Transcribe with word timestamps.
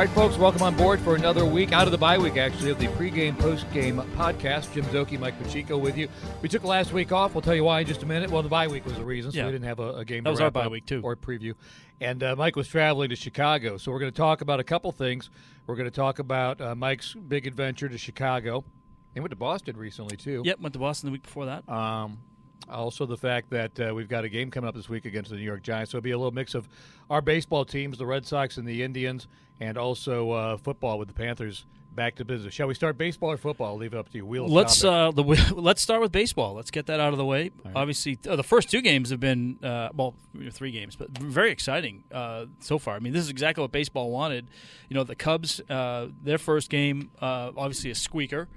All 0.00 0.06
right, 0.06 0.14
folks, 0.14 0.38
welcome 0.38 0.62
on 0.62 0.74
board 0.78 0.98
for 1.00 1.14
another 1.14 1.44
week 1.44 1.72
out 1.72 1.84
of 1.86 1.92
the 1.92 1.98
bye 1.98 2.16
week, 2.16 2.38
actually, 2.38 2.70
of 2.70 2.78
the 2.78 2.86
pregame, 2.86 3.36
postgame 3.36 4.02
podcast. 4.14 4.72
Jim 4.72 4.86
Zoki, 4.86 5.18
Mike 5.20 5.38
Pacheco 5.42 5.76
with 5.76 5.98
you. 5.98 6.08
We 6.40 6.48
took 6.48 6.64
last 6.64 6.94
week 6.94 7.12
off. 7.12 7.34
We'll 7.34 7.42
tell 7.42 7.54
you 7.54 7.64
why 7.64 7.80
in 7.80 7.86
just 7.86 8.02
a 8.02 8.06
minute. 8.06 8.30
Well, 8.30 8.42
the 8.42 8.48
bye 8.48 8.66
week 8.66 8.86
was 8.86 8.94
the 8.94 9.04
reason, 9.04 9.30
so 9.30 9.36
Yeah. 9.36 9.44
we 9.44 9.52
didn't 9.52 9.66
have 9.66 9.78
a, 9.78 9.96
a 9.96 10.04
game. 10.06 10.24
That 10.24 10.30
was 10.30 10.40
our 10.40 10.50
bye 10.50 10.68
week, 10.68 10.86
too. 10.86 11.02
or 11.04 11.16
preview. 11.16 11.52
And 12.00 12.22
uh, 12.22 12.34
Mike 12.34 12.56
was 12.56 12.66
traveling 12.66 13.10
to 13.10 13.14
Chicago, 13.16 13.76
so 13.76 13.92
we're 13.92 13.98
going 13.98 14.10
to 14.10 14.16
talk 14.16 14.40
about 14.40 14.58
a 14.58 14.64
couple 14.64 14.90
things. 14.90 15.28
We're 15.66 15.76
going 15.76 15.90
to 15.90 15.94
talk 15.94 16.18
about 16.18 16.62
uh, 16.62 16.74
Mike's 16.74 17.12
big 17.12 17.46
adventure 17.46 17.90
to 17.90 17.98
Chicago. 17.98 18.64
He 19.12 19.20
went 19.20 19.32
to 19.32 19.36
Boston 19.36 19.76
recently 19.76 20.16
too. 20.16 20.40
Yep, 20.46 20.60
went 20.60 20.72
to 20.72 20.78
Boston 20.78 21.08
the 21.08 21.12
week 21.12 21.24
before 21.24 21.44
that. 21.44 21.68
Um, 21.68 22.20
also, 22.68 23.06
the 23.06 23.16
fact 23.16 23.50
that 23.50 23.80
uh, 23.80 23.94
we've 23.94 24.08
got 24.08 24.24
a 24.24 24.28
game 24.28 24.50
coming 24.50 24.68
up 24.68 24.74
this 24.74 24.88
week 24.88 25.04
against 25.04 25.30
the 25.30 25.36
New 25.36 25.42
York 25.42 25.62
Giants. 25.62 25.92
So 25.92 25.98
it'll 25.98 26.04
be 26.04 26.10
a 26.10 26.18
little 26.18 26.32
mix 26.32 26.54
of 26.54 26.68
our 27.08 27.20
baseball 27.20 27.64
teams, 27.64 27.98
the 27.98 28.06
Red 28.06 28.26
Sox 28.26 28.56
and 28.56 28.66
the 28.66 28.82
Indians, 28.82 29.26
and 29.58 29.76
also 29.76 30.30
uh, 30.30 30.56
football 30.56 30.98
with 30.98 31.08
the 31.08 31.14
Panthers 31.14 31.64
back 31.94 32.14
to 32.16 32.24
business. 32.24 32.54
Shall 32.54 32.68
we 32.68 32.74
start 32.74 32.96
baseball 32.96 33.32
or 33.32 33.36
football? 33.36 33.68
I'll 33.68 33.76
leave 33.76 33.92
it 33.92 33.98
up 33.98 34.08
to 34.10 34.16
you. 34.16 34.26
Wheel 34.26 34.48
Let's 34.48 34.84
uh, 34.84 35.10
the 35.10 35.22
let's 35.54 35.82
start 35.82 36.00
with 36.00 36.12
baseball. 36.12 36.54
Let's 36.54 36.70
get 36.70 36.86
that 36.86 37.00
out 37.00 37.12
of 37.12 37.18
the 37.18 37.24
way. 37.24 37.50
Obviously, 37.74 38.18
uh, 38.28 38.36
the 38.36 38.42
first 38.42 38.70
two 38.70 38.80
games 38.80 39.10
have 39.10 39.20
been 39.20 39.58
uh, 39.62 39.90
well, 39.94 40.14
three 40.50 40.70
games, 40.70 40.96
but 40.96 41.10
very 41.10 41.50
exciting 41.50 42.04
uh, 42.12 42.46
so 42.60 42.78
far. 42.78 42.96
I 42.96 43.00
mean, 43.00 43.12
this 43.12 43.22
is 43.22 43.30
exactly 43.30 43.62
what 43.62 43.72
baseball 43.72 44.10
wanted. 44.10 44.46
You 44.88 44.94
know, 44.94 45.04
the 45.04 45.16
Cubs, 45.16 45.60
uh, 45.68 46.08
their 46.22 46.38
first 46.38 46.70
game, 46.70 47.10
uh, 47.20 47.52
obviously 47.56 47.90
a 47.90 47.94
squeaker. 47.94 48.48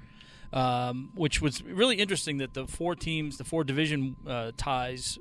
Um, 0.54 1.10
which 1.16 1.42
was 1.42 1.64
really 1.64 1.96
interesting 1.96 2.38
that 2.38 2.54
the 2.54 2.68
four 2.68 2.96
teams, 2.96 3.38
the 3.40 3.44
four 3.44 3.64
division 3.64 4.16
uh, 4.28 4.52
ties, 4.56 5.18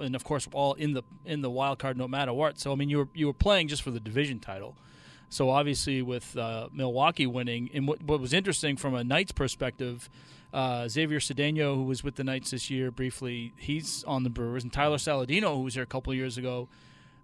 and 0.00 0.16
of 0.16 0.24
course 0.24 0.48
all 0.52 0.72
in 0.72 0.94
the 0.94 1.02
in 1.26 1.42
the 1.42 1.50
wild 1.50 1.78
card, 1.78 1.98
no 1.98 2.08
matter 2.08 2.32
what. 2.32 2.58
So 2.58 2.72
I 2.72 2.74
mean, 2.74 2.88
you 2.88 2.98
were 2.98 3.08
you 3.12 3.26
were 3.26 3.34
playing 3.34 3.68
just 3.68 3.82
for 3.82 3.90
the 3.90 4.00
division 4.00 4.40
title. 4.40 4.74
So 5.28 5.48
obviously, 5.48 6.02
with 6.02 6.36
uh, 6.36 6.68
Milwaukee 6.72 7.26
winning, 7.26 7.70
and 7.72 7.88
what, 7.88 8.02
what 8.02 8.20
was 8.20 8.34
interesting 8.34 8.76
from 8.76 8.94
a 8.94 9.02
Knights 9.02 9.32
perspective, 9.32 10.10
uh, 10.52 10.88
Xavier 10.88 11.20
Cedeno, 11.20 11.74
who 11.74 11.84
was 11.84 12.04
with 12.04 12.16
the 12.16 12.24
Knights 12.24 12.50
this 12.50 12.68
year 12.68 12.90
briefly, 12.90 13.54
he's 13.56 14.04
on 14.04 14.24
the 14.24 14.30
Brewers, 14.30 14.62
and 14.62 14.70
Tyler 14.70 14.98
Saladino, 14.98 15.54
who 15.54 15.62
was 15.62 15.72
here 15.72 15.82
a 15.82 15.86
couple 15.86 16.12
years 16.12 16.36
ago. 16.36 16.68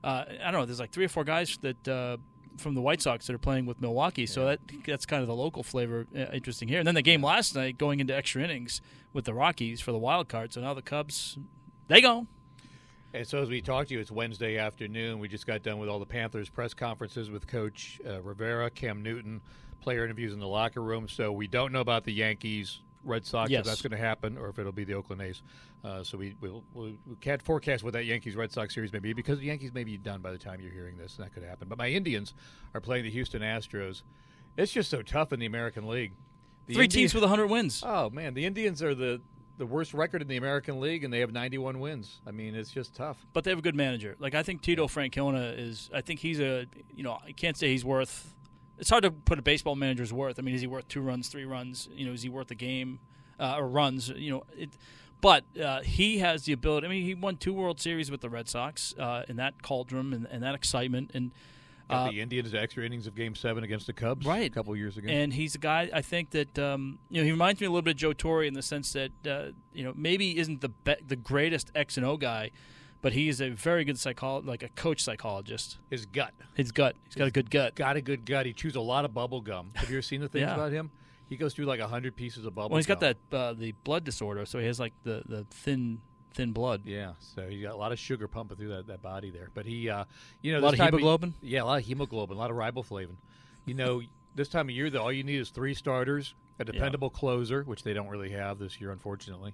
Uh, 0.03 0.25
I 0.43 0.51
don't 0.51 0.61
know. 0.61 0.65
There's 0.65 0.81
like 0.81 0.91
three 0.91 1.05
or 1.05 1.09
four 1.09 1.25
guys 1.25 1.59
that 1.61 1.89
uh, 1.89 2.17
from 2.59 2.75
the 2.75 2.81
White 2.81 3.01
Sox 3.01 3.27
that 3.27 3.35
are 3.35 3.39
playing 3.39 3.67
with 3.67 3.81
Milwaukee, 3.81 4.27
so 4.27 4.47
that 4.47 4.61
that's 4.87 5.07
kind 5.07 5.23
of 5.23 5.29
the 5.29 5.35
local 5.35 5.63
flavor 5.63 6.07
uh, 6.15 6.27
interesting 6.33 6.69
here. 6.69 6.79
And 6.79 6.87
then 6.87 6.95
the 6.95 7.03
game 7.03 7.23
last 7.23 7.55
night, 7.55 7.79
going 7.79 8.01
into 8.01 8.15
extra 8.15 8.43
innings 8.43 8.81
with 9.13 9.25
the 9.25 9.35
Rockies 9.35 9.81
for 9.81 9.93
the 9.93 9.99
wild 9.99 10.29
card. 10.29 10.53
So 10.53 10.61
now 10.61 10.75
the 10.75 10.83
Cubs, 10.83 11.39
they 11.89 12.01
go. 12.01 12.27
And 13.15 13.27
so 13.27 13.41
as 13.41 13.49
we 13.49 13.63
talked 13.63 13.89
to 13.89 13.95
you, 13.95 14.01
it's 14.01 14.11
Wednesday 14.11 14.59
afternoon. 14.59 15.19
We 15.19 15.29
just 15.29 15.47
got 15.47 15.63
done 15.63 15.79
with 15.79 15.89
all 15.89 15.99
the 15.99 16.07
Panthers 16.07 16.51
press 16.51 16.75
conferences 16.75 17.31
with 17.31 17.47
Coach 17.47 18.01
uh, 18.07 18.21
Rivera, 18.21 18.69
Cam 18.69 19.03
Newton, 19.03 19.41
player 19.81 20.05
interviews 20.05 20.35
in 20.35 20.41
the 20.41 20.47
locker 20.47 20.83
room. 20.83 21.09
So 21.09 21.33
we 21.33 21.47
don't 21.47 21.73
know 21.73 21.81
about 21.81 22.05
the 22.05 22.13
Yankees, 22.13 22.81
Red 23.09 23.25
Sox, 23.27 23.51
Yes. 23.51 23.61
if 23.61 23.67
that's 23.67 23.83
going 23.83 23.91
to 23.93 23.97
happen, 23.99 24.37
or 24.39 24.49
if 24.49 24.59
it'll 24.59 24.71
be 24.73 24.85
the 24.85 24.95
Oakland 24.95 25.23
A's. 25.23 25.43
Uh, 25.85 26.03
so 26.03 26.19
we 26.19 26.37
we'll, 26.41 26.63
we'll, 26.75 26.93
we 27.07 27.17
can't 27.21 27.41
forecast 27.43 27.83
what 27.83 27.93
that 27.95 28.05
Yankees 28.05 28.37
Red 28.37 28.53
Sox 28.53 28.75
series 28.75 28.93
may 28.93 28.99
be 28.99 29.13
because 29.13 29.39
the 29.39 29.47
Yankees 29.47 29.73
may 29.73 29.85
be 29.85 29.97
done 29.97 30.21
by 30.21 30.31
the 30.33 30.39
time 30.39 30.61
you're 30.61 30.73
hearing 30.73 30.97
this, 30.97 31.17
and 31.17 31.25
that 31.27 31.33
could 31.35 31.43
happen. 31.43 31.69
But 31.69 31.79
my 31.79 31.89
Indians 31.89 32.35
are 32.75 32.81
playing 32.81 33.05
the 33.05 33.11
Houston 33.11 33.43
Astros. 33.43 34.03
It's 34.57 34.73
just 34.73 34.91
so 34.91 35.03
tough 35.03 35.33
in 35.33 35.41
the 35.41 35.47
American 35.47 35.87
League. 35.89 36.13
The 36.67 36.75
Three 36.75 36.85
Indi- 36.85 36.97
teams 36.97 37.15
with 37.15 37.23
100 37.23 37.47
wins. 37.47 37.83
Oh 37.87 38.11
man, 38.11 38.35
the 38.35 38.45
Indians 38.45 38.83
are 38.83 38.95
the 38.95 39.21
the 39.57 39.67
worst 39.67 39.93
record 39.93 40.23
in 40.23 40.29
the 40.29 40.37
American 40.37 40.79
League, 40.81 41.03
and 41.03 41.13
they 41.13 41.19
have 41.19 41.33
91 41.33 41.81
wins. 41.81 42.21
I 42.25 42.31
mean, 42.31 42.55
it's 42.55 42.71
just 42.71 42.95
tough. 42.95 43.27
but 43.33 43.43
they 43.43 43.51
have 43.51 43.59
a 43.59 43.63
good 43.63 43.75
manager. 43.75 44.15
Like 44.21 44.35
I 44.37 44.43
think 44.45 44.63
Tito 44.63 44.87
Francona 44.87 45.59
is. 45.59 45.91
I 45.95 46.01
think 46.01 46.21
he's 46.21 46.41
a. 46.41 46.67
You 46.95 47.03
know, 47.05 47.19
I 47.27 47.33
can't 47.33 47.57
say 47.57 47.69
he's 47.69 47.85
worth. 47.85 48.35
It's 48.79 48.91
hard 48.91 49.03
to 49.05 49.11
put 49.11 49.39
a 49.39 49.43
baseball 49.43 49.75
manager's 49.77 50.13
worth. 50.13 50.39
I 50.39 50.43
mean, 50.43 50.55
is 50.55 50.61
he 50.61 50.67
worth 50.67 50.89
two 50.89 51.01
runs, 51.01 51.29
three 51.29 51.45
runs? 51.45 51.89
You 51.93 52.07
know, 52.07 52.13
is 52.13 52.23
he 52.23 52.29
worth 52.29 52.51
a 52.51 52.55
game 52.55 53.01
uh, 53.41 53.57
or 53.59 53.67
runs? 53.69 54.09
You 54.09 54.31
know, 54.31 54.45
it. 54.57 54.71
But 55.21 55.45
uh, 55.61 55.81
he 55.83 56.19
has 56.19 56.45
the 56.45 56.53
ability. 56.53 56.87
I 56.87 56.91
mean, 56.91 57.03
he 57.03 57.15
won 57.15 57.37
two 57.37 57.53
World 57.53 57.81
Series 57.81 58.09
with 58.11 58.21
the 58.21 58.29
Red 58.31 58.49
Sox 58.49 58.95
uh, 58.99 59.25
in 59.29 59.35
that 59.37 59.63
cauldron 59.65 60.13
and, 60.13 60.27
and 60.31 60.43
that 60.45 60.55
excitement. 60.55 61.11
And 61.13 61.33
uh, 61.91 62.09
the 62.11 62.21
Indians 62.21 62.55
extra 62.55 62.85
innings 62.85 63.09
of 63.09 63.17
Game 63.17 63.35
Seven 63.35 63.65
against 63.65 63.87
the 63.89 63.93
Cubs, 63.95 64.25
Right. 64.27 64.47
a 64.49 64.55
couple 64.55 64.77
years 64.77 64.97
ago. 64.97 65.09
and 65.11 65.33
he's 65.33 65.55
a 65.57 65.59
guy 65.59 65.91
I 65.93 66.03
think 66.03 66.31
that 66.31 66.57
um, 66.59 66.99
you 67.11 67.21
know 67.21 67.25
he 67.25 67.31
reminds 67.33 67.61
me 67.61 67.67
a 67.67 67.71
little 67.71 67.83
bit 67.83 67.93
of 67.93 67.97
Joe 67.97 68.13
Torre 68.13 68.45
in 68.45 68.55
the 68.55 68.63
sense 68.63 68.93
that 68.93 69.11
uh, 69.27 69.53
you 69.73 69.83
know 69.83 69.93
maybe 69.97 70.33
he 70.35 70.39
isn't 70.39 70.61
the 70.61 70.69
be- 70.69 70.97
the 71.05 71.17
greatest 71.17 71.73
X 71.75 71.97
and 71.97 72.05
O 72.07 72.17
guy, 72.19 72.51
but 73.01 73.13
he's 73.13 73.41
a 73.41 73.51
very 73.51 73.85
good 73.85 73.97
psycholo- 73.97 74.45
like 74.45 74.63
a 74.63 74.69
coach 74.71 75.03
psychologist. 75.03 75.79
His 75.91 76.07
gut, 76.07 76.33
His 76.55 76.73
gut, 76.73 76.97
he's 77.05 77.15
got 77.15 77.29
a 77.29 77.31
good 77.31 77.51
gut. 77.51 77.75
got 77.75 77.97
a 77.97 78.01
good 78.01 78.25
gut. 78.27 78.47
He 78.47 78.53
chews 78.53 78.77
a 78.77 78.81
lot 78.81 79.05
of 79.05 79.15
bubble 79.15 79.41
gum. 79.41 79.71
Have 79.75 79.91
you 79.91 79.97
ever 79.97 80.03
seen 80.03 80.21
the 80.21 80.29
things 80.29 80.43
Yeah. 80.47 80.55
about 80.55 80.73
him? 80.73 80.91
He 81.29 81.37
goes 81.37 81.53
through 81.55 81.67
like 81.67 81.81
hundred 81.81 82.17
pieces 82.17 82.47
of 82.47 82.55
bubble. 82.55 82.69
Gum. 82.69 82.73
Well, 82.73 82.79
he's 82.79 82.87
got 82.87 83.01
that 83.01 83.17
uh, 83.33 83.53
the 83.53 83.73
blood 83.85 84.05
disorder, 84.05 84.47
so 84.47 84.59
he 84.59 84.67
has 84.67 84.81
like 84.81 84.95
the, 85.05 85.23
the 85.27 85.45
thin 85.51 86.01
thin 86.33 86.53
blood. 86.53 86.83
Yeah, 86.85 87.13
so 87.19 87.49
he 87.49 87.61
got 87.63 87.73
a 87.75 87.77
lot 87.77 87.91
of 87.93 87.99
sugar 87.99 88.29
pumping 88.29 88.57
through 88.57 88.69
that, 88.69 88.87
that 88.87 89.03
body 89.03 89.31
there. 89.31 89.49
But 89.55 89.67
he, 89.67 89.89
uh, 89.91 90.05
you 90.41 90.53
know, 90.53 90.59
A 90.59 90.61
lot 90.61 90.73
of 90.75 90.81
hemoglobin? 90.81 91.35
yeah, 91.43 91.63
a 91.63 91.65
lot 91.65 91.81
of 91.81 91.85
hemoglobin, 91.87 92.37
a 92.37 92.41
lot 92.41 92.51
of 92.51 92.57
riboflavin. 92.57 93.17
You 93.67 93.75
know, 93.75 94.03
this 94.35 94.49
time 94.49 94.69
of 94.69 94.75
year, 94.75 94.89
though, 94.89 95.03
all 95.03 95.13
you 95.13 95.25
need 95.25 95.41
is 95.41 95.51
three 95.51 95.75
starters, 95.75 96.35
a 96.59 96.65
dependable 96.65 97.11
closer, 97.11 97.63
which 97.65 97.83
they 97.83 97.93
don't 97.93 98.09
really 98.09 98.31
have 98.31 98.59
this 98.59 98.81
year, 98.81 98.91
unfortunately, 98.93 99.53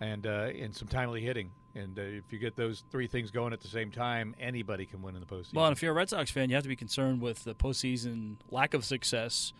and 0.00 0.26
uh, 0.26 0.48
and 0.58 0.74
some 0.74 0.88
timely 0.88 1.20
hitting. 1.20 1.50
And 1.74 1.98
uh, 1.98 2.02
if 2.02 2.32
you 2.32 2.38
get 2.38 2.56
those 2.56 2.82
three 2.90 3.06
things 3.06 3.30
going 3.30 3.52
at 3.52 3.60
the 3.60 3.68
same 3.68 3.90
time, 3.92 4.34
anybody 4.40 4.86
can 4.86 5.02
win 5.02 5.14
in 5.14 5.20
the 5.20 5.26
postseason. 5.26 5.54
Well, 5.54 5.66
and 5.66 5.76
if 5.76 5.82
you're 5.82 5.92
a 5.92 5.94
Red 5.94 6.08
Sox 6.08 6.30
fan, 6.30 6.48
you 6.48 6.56
have 6.56 6.64
to 6.64 6.68
be 6.68 6.76
concerned 6.76 7.20
with 7.20 7.44
the 7.44 7.54
postseason 7.54 8.36
lack 8.50 8.74
of 8.74 8.84
success 8.84 9.52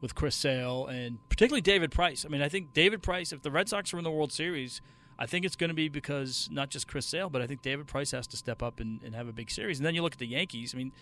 with 0.00 0.14
Chris 0.14 0.34
Sale 0.34 0.86
and 0.88 1.18
particularly 1.30 1.62
David 1.62 1.90
Price. 1.90 2.26
I 2.26 2.28
mean, 2.28 2.42
I 2.42 2.48
think 2.50 2.74
David 2.74 3.02
Price, 3.02 3.32
if 3.32 3.40
the 3.40 3.50
Red 3.50 3.70
Sox 3.70 3.94
are 3.94 3.98
in 3.98 4.04
the 4.04 4.10
World 4.10 4.32
Series, 4.32 4.82
I 5.18 5.24
think 5.24 5.46
it's 5.46 5.56
going 5.56 5.68
to 5.68 5.74
be 5.74 5.88
because 5.88 6.48
not 6.50 6.68
just 6.68 6.86
Chris 6.86 7.06
Sale, 7.06 7.30
but 7.30 7.40
I 7.40 7.46
think 7.46 7.62
David 7.62 7.86
Price 7.86 8.10
has 8.10 8.26
to 8.26 8.36
step 8.36 8.62
up 8.62 8.80
and, 8.80 9.02
and 9.02 9.14
have 9.14 9.28
a 9.28 9.32
big 9.32 9.50
series. 9.50 9.78
And 9.78 9.86
then 9.86 9.94
you 9.94 10.02
look 10.02 10.12
at 10.12 10.18
the 10.18 10.26
Yankees. 10.26 10.74
I 10.74 10.78
mean, 10.78 10.92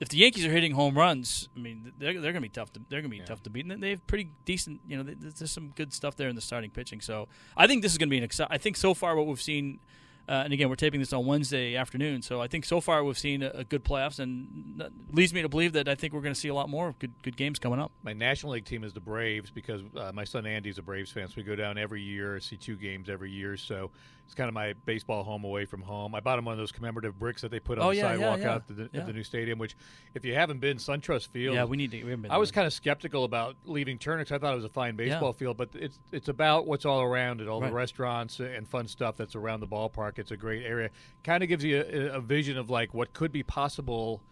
if 0.00 0.08
the 0.08 0.16
Yankees 0.18 0.44
are 0.44 0.50
hitting 0.50 0.72
home 0.72 0.96
runs, 0.96 1.48
I 1.56 1.60
mean, 1.60 1.92
they're, 1.98 2.12
they're 2.14 2.32
going 2.32 2.34
to 2.34 2.40
be 2.40 2.48
tough. 2.48 2.72
To, 2.72 2.80
they're 2.88 3.00
going 3.00 3.10
to 3.10 3.16
be 3.16 3.22
tough 3.22 3.42
to 3.44 3.50
beat. 3.50 3.66
And 3.66 3.82
they 3.82 3.90
have 3.90 4.06
pretty 4.06 4.30
decent. 4.44 4.80
You 4.88 4.96
know, 4.96 5.02
they, 5.02 5.14
there's 5.14 5.50
some 5.50 5.68
good 5.76 5.92
stuff 5.92 6.16
there 6.16 6.28
in 6.28 6.34
the 6.34 6.40
starting 6.40 6.70
pitching. 6.70 7.00
So 7.00 7.28
I 7.56 7.66
think 7.66 7.82
this 7.82 7.92
is 7.92 7.98
going 7.98 8.08
to 8.08 8.10
be 8.10 8.18
an 8.18 8.24
exciting. 8.24 8.52
I 8.52 8.58
think 8.58 8.76
so 8.76 8.94
far 8.94 9.16
what 9.16 9.26
we've 9.26 9.40
seen. 9.40 9.80
Uh, 10.26 10.40
and 10.44 10.54
again, 10.54 10.70
we're 10.70 10.74
taping 10.74 11.00
this 11.00 11.12
on 11.12 11.26
Wednesday 11.26 11.76
afternoon, 11.76 12.22
so 12.22 12.40
I 12.40 12.48
think 12.48 12.64
so 12.64 12.80
far 12.80 13.04
we've 13.04 13.18
seen 13.18 13.42
a, 13.42 13.50
a 13.50 13.64
good 13.64 13.84
playoffs, 13.84 14.18
and 14.18 14.76
that 14.78 14.90
leads 15.12 15.34
me 15.34 15.42
to 15.42 15.50
believe 15.50 15.74
that 15.74 15.86
I 15.86 15.94
think 15.94 16.14
we're 16.14 16.22
going 16.22 16.32
to 16.32 16.40
see 16.40 16.48
a 16.48 16.54
lot 16.54 16.70
more 16.70 16.94
good 16.98 17.12
good 17.22 17.36
games 17.36 17.58
coming 17.58 17.78
up. 17.78 17.92
my 18.02 18.14
National 18.14 18.52
League 18.52 18.64
team 18.64 18.84
is 18.84 18.94
the 18.94 19.00
Braves 19.00 19.50
because 19.50 19.82
uh, 19.94 20.12
my 20.14 20.24
son 20.24 20.46
Andy's 20.46 20.78
a 20.78 20.82
Braves 20.82 21.10
fan, 21.10 21.28
so 21.28 21.34
we 21.36 21.42
go 21.42 21.54
down 21.54 21.76
every 21.76 22.00
year, 22.00 22.40
see 22.40 22.56
two 22.56 22.76
games 22.76 23.10
every 23.10 23.30
year. 23.30 23.58
So 23.58 23.90
it's 24.24 24.34
kind 24.34 24.48
of 24.48 24.54
my 24.54 24.72
baseball 24.86 25.22
home 25.22 25.44
away 25.44 25.64
from 25.66 25.82
home. 25.82 26.14
I 26.14 26.20
bought 26.20 26.38
him 26.38 26.44
one 26.46 26.52
of 26.52 26.58
those 26.58 26.72
commemorative 26.72 27.18
bricks 27.18 27.42
that 27.42 27.50
they 27.50 27.60
put 27.60 27.78
on 27.78 27.84
Oh, 27.86 27.90
the 27.90 27.96
yeah, 27.96 28.02
yeah, 28.02 28.08
sidewalk 28.14 28.40
yeah. 28.40 28.52
out 28.54 28.66
to 28.68 28.72
the, 28.72 28.90
Yeah. 28.92 29.00
at 29.00 29.06
the 29.06 29.12
new 29.12 29.22
stadium. 29.22 29.58
Which, 29.58 29.76
if 30.14 30.24
you 30.24 30.34
haven't 30.34 30.60
been, 30.60 30.78
SunTrust 30.78 31.28
Field. 31.28 31.54
Yeah, 31.54 31.64
we 31.64 31.76
need 31.76 31.90
to. 31.90 32.02
We 32.02 32.10
haven't 32.10 32.22
been 32.22 32.30
I 32.30 32.38
was 32.38 32.50
there. 32.50 32.54
kind 32.54 32.66
of 32.66 32.72
skeptical 32.72 33.24
about 33.24 33.56
leaving 33.64 33.98
Turner 33.98 34.24
'cause 34.24 34.32
I 34.32 34.38
thought 34.38 34.52
it 34.52 34.56
was 34.56 34.64
a 34.64 34.68
fine 34.70 34.96
baseball 34.96 35.32
field, 35.32 35.56
but 35.56 35.68
it's 35.74 35.98
it's 36.12 36.28
about 36.28 36.66
what's 36.66 36.84
all 36.84 37.02
around 37.02 37.40
it, 37.40 37.48
all 37.48 37.60
Right. 37.60 37.68
the 37.68 37.74
restaurants 37.74 38.40
and 38.40 38.66
fun 38.68 38.88
stuff 38.88 39.16
that's 39.16 39.34
around 39.36 39.60
the 39.60 39.68
ballpark. 39.68 40.18
It's 40.18 40.30
a 40.30 40.36
great 40.36 40.64
area. 40.64 40.90
Kind 41.22 41.42
of 41.42 41.48
gives 41.48 41.62
you 41.64 41.80
a, 41.82 42.16
a 42.16 42.20
vision 42.20 42.56
of 42.56 42.70
like 42.70 42.94
what 42.94 43.12
could 43.12 43.30
be 43.32 43.42
possible 43.42 44.22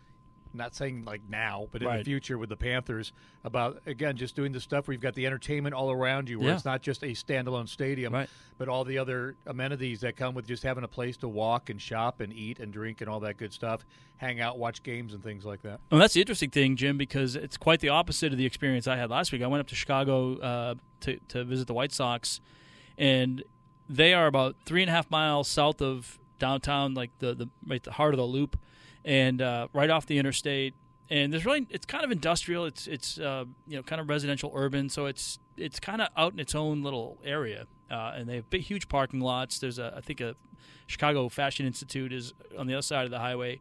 not 0.55 0.75
saying 0.75 1.05
like 1.05 1.23
now, 1.29 1.69
but 1.73 1.83
in 1.83 1.97
the 1.99 2.05
future 2.05 2.37
with 2.39 2.49
the 2.49 2.57
Panthers 2.57 3.13
about 3.45 3.81
again 3.87 4.17
just 4.17 4.37
doing 4.37 4.53
the 4.53 4.61
stuff 4.61 4.87
where 4.87 4.93
you've 4.93 5.03
got 5.03 5.15
the 5.15 5.27
entertainment 5.27 5.75
all 5.75 5.91
around 5.91 6.29
you, 6.29 6.39
where 6.39 6.49
Yeah. 6.49 6.55
it's 6.55 6.65
not 6.65 6.83
just 6.83 7.03
a 7.03 7.09
standalone 7.13 7.69
stadium, 7.69 8.13
Right. 8.13 8.29
but 8.59 8.69
all 8.69 8.85
the 8.85 8.99
other 8.99 9.37
amenities 9.47 10.01
that 10.01 10.17
come 10.17 10.35
with 10.35 10.47
just 10.47 10.63
having 10.63 10.85
a 10.85 10.89
place 10.89 11.17
to 11.19 11.29
walk 11.29 11.71
and 11.71 11.81
shop 11.81 12.21
and 12.21 12.33
eat 12.33 12.59
and 12.61 12.73
drink 12.73 13.01
and 13.01 13.09
all 13.11 13.21
that 13.21 13.37
good 13.37 13.53
stuff, 13.53 13.85
hang 14.17 14.41
out, 14.41 14.59
watch 14.59 14.83
games 14.83 15.15
and 15.15 15.23
things 15.23 15.45
like 15.45 15.63
that. 15.63 15.81
Well, 15.91 16.01
that's 16.01 16.15
the 16.15 16.21
interesting 16.21 16.51
thing, 16.51 16.77
Jim, 16.77 16.97
because 16.99 17.35
it's 17.37 17.57
quite 17.57 17.81
the 17.81 17.89
opposite 17.89 18.33
of 18.33 18.39
the 18.39 18.47
experience 18.47 18.87
I 18.87 18.97
had 18.97 19.11
last 19.11 19.33
week. 19.33 19.43
I 19.43 19.47
went 19.47 19.61
up 19.61 19.69
to 19.69 19.75
Chicago 19.75 20.37
uh, 20.39 20.75
to 21.01 21.19
to 21.29 21.45
visit 21.45 21.67
the 21.67 21.75
White 21.75 21.93
Sox, 21.93 22.41
and 22.99 23.43
they 23.89 24.15
are 24.15 24.27
about 24.27 24.57
three 24.65 24.83
and 24.83 24.91
a 24.91 24.93
half 24.93 25.11
miles 25.11 25.49
south 25.49 25.83
of 25.83 26.19
downtown, 26.39 26.95
like 26.95 27.11
the 27.19 27.35
the 27.35 27.49
right 27.67 27.83
the 27.83 27.93
heart 27.93 28.15
of 28.15 28.19
the 28.19 28.25
loop, 28.27 28.59
and 29.05 29.41
uh, 29.41 29.69
right 29.73 29.91
off 29.91 30.07
the 30.07 30.19
interstate. 30.19 30.75
And 31.11 31.33
there's 31.33 31.45
really 31.45 31.67
it's 31.69 31.85
kind 31.85 32.05
of 32.05 32.11
industrial. 32.11 32.65
It's 32.65 32.87
it's 32.87 33.19
uh, 33.19 33.45
you 33.67 33.77
know 33.77 33.83
kind 33.83 34.01
of 34.01 34.09
residential 34.09 34.51
urban, 34.55 34.89
so 34.89 35.07
it's 35.07 35.39
it's 35.57 35.79
kind 35.79 36.01
of 36.01 36.09
out 36.17 36.33
in 36.33 36.39
its 36.39 36.55
own 36.55 36.83
little 36.83 37.19
area. 37.25 37.67
Uh, 37.91 38.13
and 38.17 38.29
they 38.29 38.37
have 38.37 38.49
big, 38.49 38.63
huge 38.63 38.89
parking 38.89 39.21
lots. 39.21 39.59
There's 39.59 39.79
a 39.79 39.95
I 39.97 40.01
think 40.01 40.21
a 40.21 40.37
Chicago 40.87 41.29
Fashion 41.29 41.67
Institute 41.67 42.13
is 42.13 42.33
on 42.59 42.67
the 42.67 42.75
other 42.75 42.83
side 42.83 43.05
of 43.05 43.11
the 43.11 43.19
highway 43.19 43.61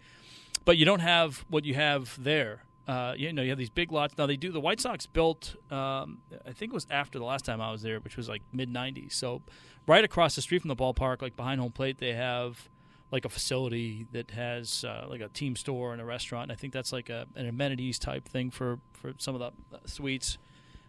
but 0.65 0.77
you 0.77 0.85
don't 0.85 0.99
have 0.99 1.45
what 1.49 1.65
you 1.65 1.73
have 1.73 2.21
there. 2.21 2.63
Uh, 2.87 3.13
you 3.15 3.31
know, 3.31 3.41
you 3.41 3.49
have 3.49 3.57
these 3.57 3.69
big 3.69 3.91
lots. 3.91 4.17
Now 4.17 4.25
they 4.25 4.35
do. 4.35 4.51
The 4.51 4.59
White 4.59 4.81
Sox 4.81 5.05
built, 5.05 5.55
um, 5.69 6.19
I 6.45 6.51
think 6.51 6.71
it 6.71 6.73
was 6.73 6.87
after 6.89 7.19
the 7.19 7.25
last 7.25 7.45
time 7.45 7.61
I 7.61 7.71
was 7.71 7.81
there, 7.81 7.99
which 7.99 8.17
was 8.17 8.27
like 8.27 8.41
mid 8.51 8.71
'90s. 8.73 9.13
So, 9.13 9.41
right 9.87 10.03
across 10.03 10.35
the 10.35 10.41
street 10.41 10.61
from 10.61 10.69
the 10.69 10.75
ballpark, 10.75 11.21
like 11.21 11.35
behind 11.35 11.61
home 11.61 11.71
plate, 11.71 11.99
they 11.99 12.13
have 12.13 12.69
like 13.11 13.25
a 13.25 13.29
facility 13.29 14.07
that 14.13 14.31
has 14.31 14.83
uh, 14.83 15.05
like 15.09 15.21
a 15.21 15.27
team 15.27 15.55
store 15.55 15.91
and 15.91 16.01
a 16.01 16.05
restaurant. 16.05 16.43
And 16.43 16.51
I 16.51 16.55
think 16.55 16.73
that's 16.73 16.93
like 16.93 17.09
a, 17.09 17.27
an 17.35 17.45
amenities 17.45 17.99
type 17.99 18.27
thing 18.27 18.49
for 18.51 18.79
for 18.93 19.13
some 19.17 19.35
of 19.35 19.39
the 19.39 19.75
uh, 19.75 19.79
suites. 19.85 20.37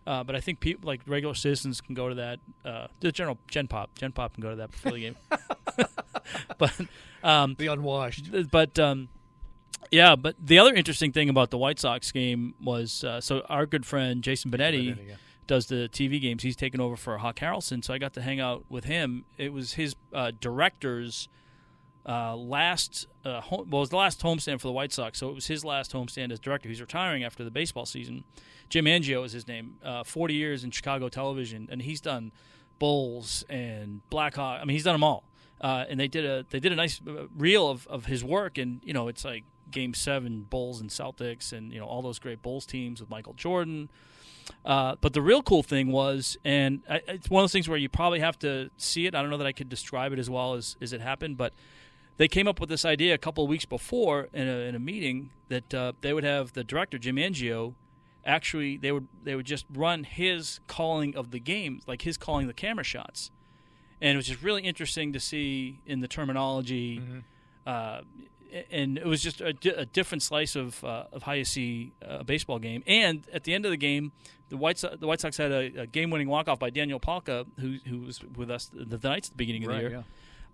Uh, 0.07 0.25
but 0.25 0.35
I 0.35 0.41
think 0.41 0.61
people 0.61 0.89
like 0.89 1.01
regular 1.07 1.35
citizens 1.35 1.81
can 1.81 1.95
go 1.95 2.09
to 2.09 2.15
that. 2.17 2.41
Uh, 2.65 2.87
the 3.01 3.13
general 3.13 3.39
Gen 3.49 3.69
Pop, 3.69 3.95
Gen 3.95 4.13
Pop 4.13 4.35
can 4.35 4.43
go 4.43 4.51
to 4.51 4.57
that 4.57 4.73
Philly 4.73 5.01
game. 5.01 5.17
but 6.59 6.73
um, 7.23 7.55
The 7.59 7.69
unwashed. 7.69 8.51
but 8.51 8.79
um, 8.79 9.09
yeah, 9.91 10.17
but 10.17 10.37
the 10.41 10.59
other 10.59 10.75
interesting 10.75 11.13
thing 11.13 11.29
about 11.29 11.51
the 11.51 11.59
White 11.59 11.79
Sox 11.79 12.11
game 12.11 12.55
was 12.63 13.05
uh, 13.05 13.21
so 13.21 13.43
our 13.49 13.67
good 13.67 13.87
friend 13.87 14.23
Jason 14.23 14.51
Benetti 14.51 14.95
Benetti, 14.95 15.09
yeah. 15.09 15.15
does 15.47 15.67
the 15.67 15.89
TV 15.93 16.21
games. 16.21 16.43
He's 16.43 16.57
taken 16.57 16.81
over 16.81 16.97
for 16.97 17.19
Hawk 17.19 17.37
Harrelson, 17.37 17.85
so 17.85 17.93
I 17.95 17.99
got 17.99 18.15
to 18.15 18.23
hang 18.23 18.41
out 18.41 18.65
with 18.69 18.85
him. 18.85 19.25
It 19.39 19.53
was 19.53 19.75
his 19.75 19.95
uh, 20.13 20.33
director's 20.41 21.29
uh, 22.07 22.35
last 22.37 23.07
uh, 23.25 23.41
home, 23.41 23.69
well, 23.71 23.81
it 23.81 23.83
was 23.83 23.91
the 23.91 23.97
last 23.97 24.21
homestand 24.21 24.61
for 24.61 24.67
the 24.67 24.73
White 24.73 24.93
Sox, 24.93 25.19
so 25.19 25.29
it 25.29 25.35
was 25.35 25.47
his 25.47 25.65
last 25.65 25.93
homestand 25.93 26.33
as 26.33 26.41
director. 26.41 26.69
He's 26.69 26.81
retiring 26.81 27.23
after 27.23 27.45
the 27.45 27.51
baseball 27.51 27.87
season. 27.87 28.25
Jim 28.69 28.87
Angio 28.87 29.25
is 29.25 29.33
his 29.33 29.47
name. 29.47 29.77
Uh, 29.85 30.03
Forty 30.03 30.35
years 30.35 30.65
in 30.65 30.71
Chicago 30.71 31.09
television, 31.09 31.69
and 31.71 31.83
he's 31.83 32.01
done 32.01 32.33
Bulls 32.79 33.45
and 33.49 34.01
Blackhawk. 34.11 34.61
I 34.61 34.65
mean, 34.65 34.75
he's 34.75 34.85
done 34.85 34.95
them 34.95 35.05
all. 35.05 35.25
Uh, 35.61 35.85
and 35.89 36.01
they 36.01 36.09
did 36.09 36.25
a 36.25 36.45
they 36.51 36.59
did 36.59 36.73
a 36.73 36.75
nice 36.75 37.01
uh, 37.07 37.27
reel 37.37 37.71
of, 37.71 37.87
of 37.87 38.07
his 38.07 38.25
work, 38.25 38.59
and 38.59 38.81
you 38.83 38.93
know, 38.93 39.07
it's 39.07 39.25
like 39.25 39.45
Game 39.71 39.95
Seven 39.95 40.43
Bulls 40.43 40.81
and 40.81 40.91
Celtics, 40.91 41.53
and 41.53 41.73
you 41.73 41.79
know 41.79 41.87
all 41.87 42.03
those 42.03 42.19
great 42.19 42.43
Bulls 42.43 42.67
teams 42.67 43.01
with 43.01 43.09
Michael 43.09 43.35
Jordan. 43.35 43.89
Uh, 44.65 44.97
but 45.01 45.13
the 45.13 45.23
real 45.23 45.43
cool 45.43 45.63
thing 45.63 45.93
was, 45.93 46.37
and 46.45 46.83
I, 46.91 47.01
it's 47.07 47.31
one 47.31 47.43
of 47.43 47.45
those 47.45 47.53
things 47.53 47.69
where 47.69 47.79
you 47.79 47.89
probably 47.89 48.19
have 48.19 48.39
to 48.41 48.71
see 48.77 49.07
it. 49.07 49.15
I 49.15 49.21
don't 49.21 49.31
know 49.31 49.37
that 49.39 49.47
I 49.47 49.53
could 49.53 49.69
describe 49.69 50.13
it 50.13 50.19
as 50.19 50.29
well 50.29 50.55
as, 50.55 50.77
as 50.81 50.93
it 50.93 51.01
happened, 51.01 51.37
but 51.37 51.53
they 52.19 52.29
came 52.29 52.47
up 52.47 52.61
with 52.61 52.69
this 52.69 52.85
idea 52.85 53.15
a 53.15 53.19
couple 53.19 53.43
of 53.45 53.51
weeks 53.51 53.65
before 53.65 54.29
in 54.33 54.47
a, 54.49 54.53
in 54.69 54.75
a 54.75 54.79
meeting 54.79 55.31
that 55.49 55.73
uh, 55.75 55.93
they 56.01 56.13
would 56.13 56.25
have 56.25 56.53
the 56.53 56.63
director 56.65 56.99
Jim 56.99 57.17
Angio 57.17 57.75
actually 58.25 58.77
they 58.77 58.93
would 58.93 59.09
they 59.25 59.35
would 59.35 59.47
just 59.47 59.67
run 59.75 60.05
his 60.05 60.61
calling 60.69 61.17
of 61.17 61.31
the 61.33 61.41
games, 61.41 61.83
like 61.87 62.03
his 62.03 62.17
calling 62.17 62.47
the 62.47 62.55
camera 62.55 62.85
shots, 62.85 63.31
and 64.01 64.13
it 64.13 64.17
was 64.17 64.27
just 64.27 64.43
really 64.43 64.63
interesting 64.63 65.13
to 65.13 65.19
see 65.21 65.81
in 65.87 66.01
the 66.01 66.09
terminology. 66.09 67.03
Uh, 67.67 68.03
and 68.71 68.99
it 68.99 69.07
was 69.07 69.23
just 69.23 69.41
a, 69.41 69.55
a 69.77 69.87
different 69.87 70.23
slice 70.23 70.55
of 70.57 70.85
uh, 70.85 71.05
of 71.13 71.23
how 71.23 71.33
you 71.33 71.45
see 71.45 71.93
a 72.03 72.23
baseball 72.23 72.59
game. 72.59 72.83
And 72.87 73.27
at 73.33 73.45
the 73.45 73.55
end 73.55 73.65
of 73.65 73.71
the 73.71 73.77
game, 73.79 74.13
the 74.51 74.57
White 74.59 74.79
Sox, 74.79 74.97
the 75.01 75.07
White 75.07 75.21
Sox 75.21 75.37
had 75.39 75.51
a, 75.51 75.81
a 75.83 75.87
game 75.87 76.11
winning 76.11 76.29
walk 76.29 76.49
off 76.49 76.59
by 76.59 76.69
Daniel 76.71 77.01
Palka, 77.01 77.47
who 77.59 77.79
who 77.89 78.01
was 78.01 78.23
with 78.37 78.51
us 78.51 78.67
the, 78.67 78.85
the 78.85 79.09
Knights 79.09 79.29
at 79.29 79.33
the 79.33 79.37
beginning 79.39 79.63
of 79.65 79.69
Right, 79.71 79.77
the 79.77 79.83
year. 79.83 79.91
yeah. 79.91 80.03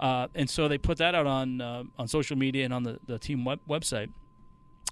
Uh, 0.00 0.28
and 0.34 0.48
so 0.48 0.68
they 0.68 0.78
put 0.78 0.98
that 0.98 1.14
out 1.14 1.26
on 1.26 1.60
uh, 1.60 1.82
on 1.98 2.06
social 2.06 2.36
media 2.36 2.64
and 2.64 2.72
on 2.72 2.84
the, 2.84 2.98
the 3.06 3.18
team 3.18 3.44
web- 3.44 3.60
website 3.68 4.10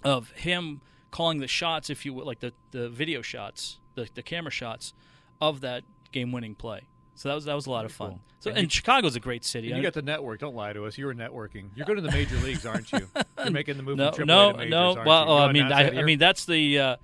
of 0.05 0.31
him 0.33 0.81
calling 1.11 1.39
the 1.39 1.49
shots, 1.49 1.91
if 1.91 2.05
you 2.05 2.13
would, 2.13 2.27
like 2.27 2.41
the, 2.41 2.53
the 2.73 2.89
video 2.89 3.23
shots, 3.23 3.79
the, 3.95 4.09
the 4.15 4.23
camera 4.23 4.51
shots 4.51 4.93
of 5.41 5.61
that 5.61 5.85
game 6.13 6.33
winning 6.33 6.55
play. 6.55 6.83
So 7.15 7.29
that 7.31 7.35
was 7.35 7.45
that 7.47 7.55
was 7.55 7.67
a 7.67 7.71
lot 7.71 7.85
of 7.85 7.93
fun. 7.93 8.11
cool. 8.11 8.21
So 8.41 8.51
And 8.51 8.59
and, 8.59 8.65
you- 8.67 8.71
Chicago's 8.71 9.17
a 9.17 9.21
great 9.21 9.45
city. 9.45 9.69
You 9.69 9.81
got 9.81 9.95
the 9.95 10.03
network. 10.03 10.41
Don't 10.41 10.55
lie 10.55 10.73
to 10.73 10.85
us. 10.85 10.99
You're 10.99 11.15
networking. 11.15 11.71
You're 11.75 11.87
going 11.87 11.97
to 11.97 12.03
the 12.03 12.11
major 12.11 12.37
leagues, 12.37 12.67
aren't 12.67 12.93
you? 12.93 13.09
You're 13.39 13.51
making 13.51 13.77
the 13.79 13.83
move 13.83 13.97
no, 13.97 14.13
from 14.13 14.25
AAA 14.25 14.27
no, 14.27 14.53
to 14.53 14.59
majors, 14.59 14.71
no. 14.71 15.03
Well, 15.07 15.25
you? 15.25 15.31
oh, 15.31 15.39
I 15.39 15.53
mean, 15.53 15.73
I, 15.73 16.01
I 16.01 16.03
mean 16.03 16.19
that's 16.19 16.45
the. 16.45 16.79
Uh, 16.79 16.97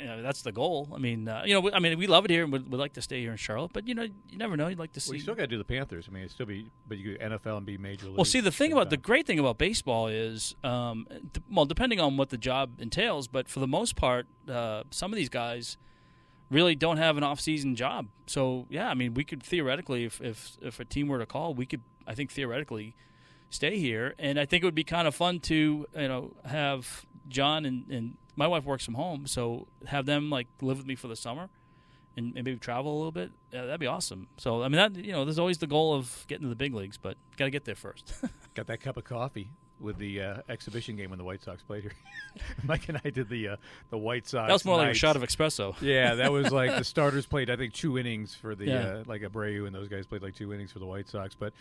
you 0.00 0.06
know, 0.06 0.22
that's 0.22 0.42
the 0.42 0.52
goal. 0.52 0.88
I 0.94 0.98
mean, 0.98 1.28
uh, 1.28 1.42
you 1.44 1.54
know, 1.54 1.60
we- 1.60 1.72
I 1.72 1.78
mean, 1.78 1.98
we 1.98 2.06
love 2.06 2.24
it 2.24 2.30
here, 2.30 2.42
and 2.44 2.52
we'd, 2.52 2.70
we'd 2.70 2.78
like 2.78 2.94
to 2.94 3.02
stay 3.02 3.20
here 3.20 3.30
in 3.30 3.36
Charlotte. 3.36 3.72
But 3.72 3.86
you 3.86 3.94
know, 3.94 4.04
you 4.28 4.38
never 4.38 4.56
know. 4.56 4.68
You'd 4.68 4.78
like 4.78 4.92
to 4.94 5.00
see. 5.00 5.10
Well, 5.10 5.16
you 5.16 5.22
still 5.22 5.34
got 5.34 5.42
to 5.42 5.46
do 5.48 5.58
the 5.58 5.64
Panthers. 5.64 6.06
I 6.08 6.12
mean, 6.14 6.24
it's 6.24 6.34
still 6.34 6.46
be, 6.46 6.70
but 6.88 6.98
you 6.98 7.12
could 7.16 7.20
NFL 7.20 7.58
and 7.58 7.66
be 7.66 7.76
major 7.78 8.06
league. 8.06 8.16
Well, 8.16 8.24
see, 8.24 8.40
the 8.40 8.50
thing 8.50 8.72
about 8.72 8.90
the 8.90 8.96
great 8.96 9.26
thing 9.26 9.38
about 9.38 9.58
baseball 9.58 10.08
is, 10.08 10.54
um, 10.64 11.06
d- 11.32 11.40
well, 11.50 11.66
depending 11.66 12.00
on 12.00 12.16
what 12.16 12.30
the 12.30 12.38
job 12.38 12.80
entails, 12.80 13.28
but 13.28 13.48
for 13.48 13.60
the 13.60 13.66
most 13.68 13.96
part, 13.96 14.26
uh, 14.48 14.84
some 14.90 15.12
of 15.12 15.16
these 15.16 15.28
guys 15.28 15.76
really 16.50 16.74
don't 16.74 16.96
have 16.96 17.16
an 17.16 17.22
off-season 17.22 17.76
job. 17.76 18.08
So, 18.26 18.66
yeah, 18.70 18.88
I 18.88 18.94
mean, 18.94 19.14
we 19.14 19.22
could 19.24 19.42
theoretically, 19.42 20.04
if 20.04 20.20
if, 20.20 20.56
if 20.60 20.80
a 20.80 20.84
team 20.84 21.06
were 21.08 21.18
to 21.18 21.26
call, 21.26 21.54
we 21.54 21.64
could, 21.66 21.82
I 22.06 22.14
think, 22.14 22.32
theoretically, 22.32 22.96
stay 23.50 23.78
here, 23.78 24.14
and 24.18 24.38
I 24.38 24.46
think 24.46 24.62
it 24.62 24.66
would 24.66 24.74
be 24.74 24.84
kind 24.84 25.06
of 25.08 25.14
fun 25.14 25.40
to, 25.40 25.54
you 25.96 26.08
know, 26.08 26.32
have 26.44 27.06
John 27.28 27.64
and, 27.64 27.88
and 27.90 28.16
my 28.36 28.46
wife 28.46 28.64
works 28.64 28.84
from 28.84 28.94
home, 28.94 29.26
so 29.26 29.66
have 29.86 30.06
them 30.06 30.30
like 30.30 30.46
live 30.60 30.78
with 30.78 30.86
me 30.86 30.94
for 30.94 31.08
the 31.08 31.16
summer. 31.16 31.48
And 32.16 32.34
maybe 32.34 32.56
travel 32.56 32.92
a 32.92 32.98
little 32.98 33.12
bit. 33.12 33.30
Yeah, 33.52 33.66
that'd 33.66 33.80
be 33.80 33.86
awesome. 33.86 34.26
So 34.36 34.64
I 34.64 34.68
mean, 34.68 34.76
that 34.76 34.96
you 34.96 35.12
know, 35.12 35.24
there's 35.24 35.38
always 35.38 35.58
the 35.58 35.68
goal 35.68 35.94
of 35.94 36.24
getting 36.26 36.42
to 36.42 36.48
the 36.48 36.56
big 36.56 36.74
leagues, 36.74 36.98
but 36.98 37.16
got 37.36 37.44
to 37.44 37.50
get 37.50 37.64
there 37.64 37.76
first. 37.76 38.12
got 38.54 38.66
that 38.66 38.80
cup 38.80 38.96
of 38.96 39.04
coffee 39.04 39.52
with 39.80 39.96
the 39.98 40.20
uh, 40.22 40.34
exhibition 40.48 40.96
game 40.96 41.10
when 41.10 41.18
the 41.18 41.24
White 41.24 41.42
Sox 41.42 41.62
played 41.62 41.82
here. 41.82 41.92
Mike 42.64 42.88
and 42.88 43.00
I 43.04 43.10
did 43.10 43.28
the 43.28 43.48
uh, 43.48 43.56
the 43.90 43.98
White 43.98 44.26
Sox. 44.26 44.46
That 44.48 44.52
was 44.52 44.64
more 44.64 44.76
like 44.76 44.90
a 44.90 44.94
shot 44.94 45.16
of 45.16 45.22
espresso. 45.22 45.74
Yeah, 45.80 46.16
that 46.16 46.30
was 46.32 46.52
like 46.52 46.76
the 46.76 46.84
starters 46.84 47.26
played, 47.26 47.50
I 47.50 47.56
think, 47.56 47.72
two 47.72 47.98
innings 47.98 48.34
for 48.34 48.54
the 48.54 48.66
Yeah. 48.66 48.78
uh, 48.78 49.04
like 49.06 49.22
Abreu 49.22 49.66
and 49.66 49.74
those 49.74 49.88
guys 49.88 50.06
played 50.06 50.22
like 50.22 50.34
two 50.34 50.52
innings 50.52 50.70
for 50.72 50.78
the 50.78 50.86
White 50.86 51.08
Sox. 51.08 51.34
But 51.34 51.52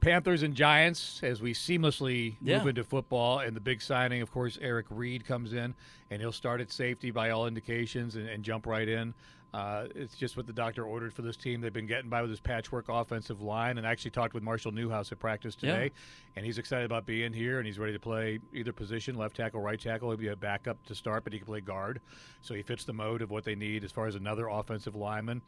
Panthers 0.00 0.42
and 0.42 0.54
Giants, 0.54 1.20
as 1.22 1.40
we 1.40 1.52
seamlessly 1.54 2.36
Yeah. 2.42 2.58
move 2.58 2.68
into 2.68 2.84
football, 2.84 3.38
and 3.40 3.54
the 3.54 3.60
big 3.60 3.80
signing, 3.82 4.22
of 4.22 4.30
course, 4.32 4.58
Eric 4.60 4.86
Reid 4.90 5.26
comes 5.26 5.52
in, 5.52 5.74
and 6.10 6.20
he'll 6.20 6.32
start 6.32 6.60
at 6.60 6.70
safety 6.72 7.10
by 7.10 7.30
all 7.30 7.46
indications 7.46 8.16
and, 8.16 8.28
and 8.28 8.42
jump 8.42 8.66
right 8.66 8.88
in. 8.88 9.14
Uh, 9.56 9.86
it's 9.94 10.14
just 10.14 10.36
what 10.36 10.46
the 10.46 10.52
doctor 10.52 10.84
ordered 10.84 11.14
for 11.14 11.22
this 11.22 11.34
team. 11.36 11.62
They've 11.62 11.72
been 11.72 11.86
getting 11.86 12.10
by 12.10 12.20
with 12.20 12.30
this 12.30 12.40
patchwork 12.40 12.90
offensive 12.90 13.40
line, 13.40 13.78
and 13.78 13.86
I 13.86 13.90
actually 13.90 14.10
talked 14.10 14.34
with 14.34 14.42
Marshall 14.42 14.70
Newhouse 14.72 15.10
at 15.12 15.18
practice 15.18 15.54
today, 15.56 15.84
Yeah. 15.84 16.00
and 16.36 16.44
he's 16.44 16.58
excited 16.58 16.84
about 16.84 17.06
being 17.06 17.32
here, 17.32 17.56
and 17.56 17.66
he's 17.66 17.78
ready 17.78 17.94
to 17.94 17.98
play 17.98 18.38
either 18.52 18.74
position, 18.74 19.14
left 19.16 19.34
tackle, 19.36 19.62
right 19.62 19.80
tackle. 19.80 20.10
He'll 20.10 20.18
be 20.18 20.28
a 20.28 20.36
backup 20.36 20.84
to 20.86 20.94
start, 20.94 21.24
but 21.24 21.32
he 21.32 21.38
can 21.38 21.46
play 21.46 21.62
guard, 21.62 22.02
so 22.42 22.52
he 22.52 22.60
fits 22.60 22.84
the 22.84 22.92
mode 22.92 23.22
of 23.22 23.30
what 23.30 23.44
they 23.44 23.54
need 23.54 23.82
as 23.82 23.92
far 23.92 24.06
as 24.06 24.14
another 24.14 24.46
offensive 24.48 24.94
lineman. 24.94 25.40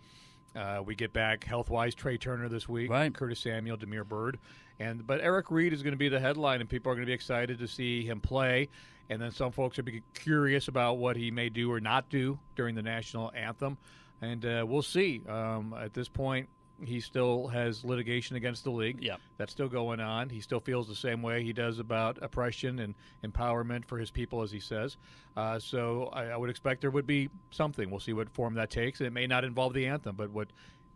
Uh, 0.56 0.82
we 0.82 0.94
get 0.94 1.12
back 1.12 1.44
health 1.44 1.68
wise 1.68 1.94
Trai 1.94 2.18
Turner 2.18 2.48
this 2.48 2.66
week, 2.66 2.90
Right. 2.90 3.14
Curtis 3.14 3.40
Samuel, 3.40 3.76
Damiere 3.76 4.04
Byrd, 4.04 4.38
and 4.80 5.06
but 5.06 5.20
Eric 5.20 5.50
Reid 5.50 5.72
is 5.72 5.82
going 5.82 5.92
to 5.92 5.98
be 5.98 6.08
the 6.08 6.20
headline, 6.20 6.60
and 6.60 6.68
people 6.68 6.90
are 6.92 6.94
going 6.94 7.06
to 7.06 7.10
be 7.10 7.14
excited 7.14 7.58
to 7.58 7.68
see 7.68 8.04
him 8.04 8.20
play. 8.20 8.68
And 9.10 9.20
then 9.22 9.30
some 9.30 9.52
folks 9.52 9.78
are 9.78 9.82
be 9.82 10.02
curious 10.12 10.68
about 10.68 10.98
what 10.98 11.16
he 11.16 11.30
may 11.30 11.48
do 11.48 11.72
or 11.72 11.80
not 11.80 12.10
do 12.10 12.38
during 12.56 12.74
the 12.74 12.82
national 12.82 13.32
anthem, 13.34 13.78
and 14.20 14.44
uh, 14.44 14.64
we'll 14.68 14.82
see. 14.82 15.22
Um, 15.26 15.74
at 15.80 15.94
this 15.94 16.08
point, 16.08 16.48
he 16.84 17.00
still 17.00 17.46
has 17.48 17.84
litigation 17.84 18.36
against 18.36 18.64
the 18.64 18.70
league. 18.70 18.98
Yeah. 19.00 19.16
that's 19.36 19.52
still 19.52 19.68
going 19.68 20.00
on. 20.00 20.28
He 20.28 20.40
still 20.40 20.60
feels 20.60 20.86
the 20.86 20.94
same 20.94 21.22
way 21.22 21.42
he 21.42 21.52
does 21.52 21.78
about 21.78 22.18
oppression 22.22 22.78
and 22.78 22.94
empowerment 23.24 23.84
for 23.86 23.98
his 23.98 24.10
people, 24.10 24.42
as 24.42 24.50
he 24.50 24.60
says. 24.60 24.96
Uh, 25.36 25.58
so 25.58 26.10
I, 26.12 26.26
I 26.26 26.36
would 26.36 26.50
expect 26.50 26.80
there 26.80 26.90
would 26.90 27.06
be 27.06 27.28
something. 27.50 27.90
We'll 27.90 28.00
see 28.00 28.12
what 28.12 28.28
form 28.30 28.54
that 28.54 28.70
takes. 28.70 29.00
It 29.00 29.12
may 29.12 29.26
not 29.26 29.44
involve 29.44 29.74
the 29.74 29.86
anthem, 29.86 30.16
but 30.16 30.30
what 30.30 30.48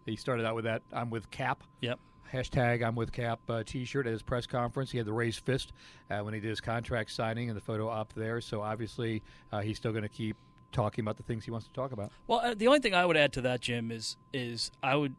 he 0.06 0.16
started 0.16 0.44
out 0.44 0.54
with 0.54 0.64
that 0.64 0.82
I'm 0.92 1.10
with 1.10 1.30
Kap. 1.30 1.62
Yep. 1.80 1.98
Hashtag 2.32 2.82
I'm 2.82 2.94
with 2.94 3.12
Kap 3.12 3.40
uh, 3.48 3.62
T-shirt 3.64 4.06
at 4.06 4.12
his 4.12 4.22
press 4.22 4.46
conference. 4.46 4.90
He 4.90 4.98
had 4.98 5.06
the 5.06 5.12
raised 5.12 5.40
fist 5.40 5.72
uh, 6.10 6.20
when 6.20 6.32
he 6.32 6.40
did 6.40 6.48
his 6.48 6.60
contract 6.60 7.10
signing, 7.10 7.48
and 7.48 7.56
the 7.56 7.60
photo 7.60 7.88
up 7.88 8.12
there. 8.14 8.40
So 8.40 8.62
obviously, 8.62 9.22
uh, 9.52 9.60
he's 9.60 9.76
still 9.76 9.92
going 9.92 10.02
to 10.02 10.08
keep 10.08 10.36
talking 10.72 11.02
about 11.02 11.18
the 11.18 11.22
things 11.22 11.44
he 11.44 11.50
wants 11.50 11.66
to 11.66 11.72
talk 11.74 11.92
about. 11.92 12.10
Well, 12.26 12.40
uh, 12.40 12.54
the 12.54 12.66
only 12.66 12.80
thing 12.80 12.94
I 12.94 13.04
would 13.04 13.16
add 13.16 13.32
to 13.34 13.42
that, 13.42 13.60
Jim, 13.60 13.90
is 13.90 14.16
is 14.32 14.70
I 14.82 14.96
would 14.96 15.14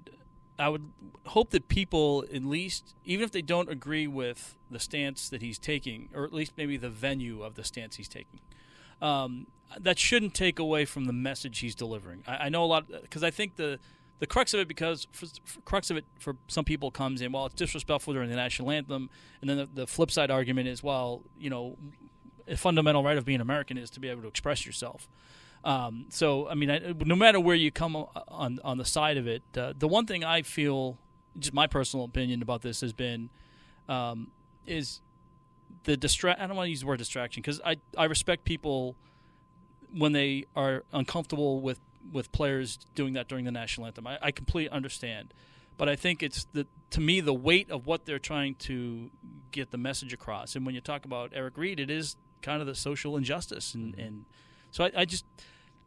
I 0.58 0.70
would 0.70 0.92
hope 1.28 1.52
that 1.52 1.68
people 1.68 2.26
at 2.34 2.44
least, 2.44 2.96
even 3.06 3.24
if 3.24 3.32
they 3.32 3.42
don't 3.42 3.70
agree 3.70 4.08
with 4.08 4.58
the 4.72 4.80
stance 4.80 5.30
that 5.30 5.42
he's 5.42 5.60
taking, 5.60 6.10
or 6.16 6.24
at 6.24 6.34
least 6.34 6.54
maybe 6.58 6.78
the 6.78 6.90
venue 6.90 7.44
of 7.44 7.54
the 7.56 7.64
stance 7.64 7.98
he's 7.98 8.08
taking, 8.08 8.40
um, 9.02 9.48
that 9.80 10.00
shouldn't 10.00 10.34
take 10.34 10.58
away 10.58 10.86
from 10.86 11.06
the 11.06 11.14
message 11.14 11.60
he's 11.60 11.76
delivering. 11.76 12.24
I, 12.28 12.46
I 12.46 12.50
know 12.50 12.64
a 12.64 12.66
lot 12.66 12.88
because 12.88 13.24
I 13.24 13.30
think 13.30 13.56
the 13.56 13.80
the 14.20 14.28
crux 14.28 14.54
of 14.54 14.60
it 14.60 14.68
because 14.68 15.08
for, 15.12 15.26
for 15.44 15.62
crux 15.62 15.90
of 15.90 15.98
it 15.98 16.06
for 16.18 16.38
some 16.48 16.64
people 16.64 16.92
comes 16.92 17.22
in 17.22 17.32
well 17.32 17.46
it's 17.46 17.56
disrespectful 17.56 18.14
during 18.14 18.30
the 18.30 18.36
national 18.36 18.72
anthem 18.72 19.10
and 19.42 19.50
then 19.50 19.58
the, 19.58 19.70
the 19.74 19.88
flip 19.88 20.10
side 20.10 20.32
argument 20.32 20.68
is 20.68 20.82
well 20.82 21.24
you 21.38 21.50
know 21.50 21.78
a 22.48 22.58
fundamental 22.58 23.04
right 23.04 23.18
of 23.18 23.26
being 23.26 23.42
American 23.42 23.78
is 23.78 23.90
to 23.92 24.00
be 24.00 24.10
able 24.10 24.22
to 24.22 24.28
express 24.28 24.66
yourself. 24.66 25.08
Um, 25.64 26.06
so 26.10 26.50
I 26.50 26.56
mean, 26.56 26.70
I, 26.70 26.94
no 27.06 27.16
matter 27.16 27.40
where 27.40 27.56
you 27.56 27.72
come 27.72 27.96
on 27.96 28.60
on 28.64 28.78
the 28.78 28.86
side 28.86 29.18
of 29.18 29.28
it, 29.28 29.44
uh, 29.58 29.74
the 29.78 29.88
one 29.88 30.06
thing 30.06 30.24
I 30.24 30.42
feel, 30.42 30.98
just 31.40 31.54
my 31.54 31.68
personal 31.68 32.06
opinion 32.06 32.42
about 32.42 32.62
this 32.62 32.82
has 32.82 32.92
been, 32.92 33.30
um, 33.88 34.32
is 34.66 35.02
the 35.86 35.96
distract. 35.96 36.42
I 36.42 36.48
don't 36.48 36.58
want 36.58 36.68
to 36.68 36.72
use 36.72 36.82
the 36.82 36.88
word 36.88 37.00
distraction 37.00 37.42
because 37.42 37.62
I 37.66 37.78
I 37.98 38.06
respect 38.06 38.44
people 38.44 38.96
when 39.94 40.12
they 40.12 40.46
are 40.56 40.84
uncomfortable 40.92 41.62
with 41.62 41.80
with 42.12 42.32
players 42.32 42.80
doing 42.96 43.14
that 43.14 43.28
during 43.28 43.46
the 43.46 43.52
national 43.52 43.88
anthem. 43.88 44.08
I, 44.08 44.18
I 44.22 44.32
completely 44.32 44.70
understand, 44.70 45.34
but 45.78 45.90
I 45.90 45.96
think 45.96 46.22
it's 46.24 46.46
the 46.54 46.68
to 46.92 47.02
me 47.02 47.22
the 47.22 47.34
weight 47.34 47.72
of 47.72 47.86
what 47.86 48.06
they're 48.06 48.20
trying 48.20 48.56
to 48.56 49.10
get 49.52 49.72
the 49.72 49.78
message 49.78 50.14
across. 50.14 50.56
And 50.56 50.66
when 50.66 50.76
you 50.76 50.82
talk 50.82 51.06
about 51.06 51.32
Eric 51.34 51.58
Reid, 51.58 51.80
it 51.80 51.90
is 51.90 52.16
kind 52.42 52.62
of 52.62 52.68
the 52.68 52.76
social 52.76 53.18
injustice, 53.18 53.74
and, 53.74 53.94
mm-hmm. 53.94 54.02
and 54.02 54.26
so 54.72 54.86
I, 54.86 54.92
I 54.98 55.06
just. 55.06 55.26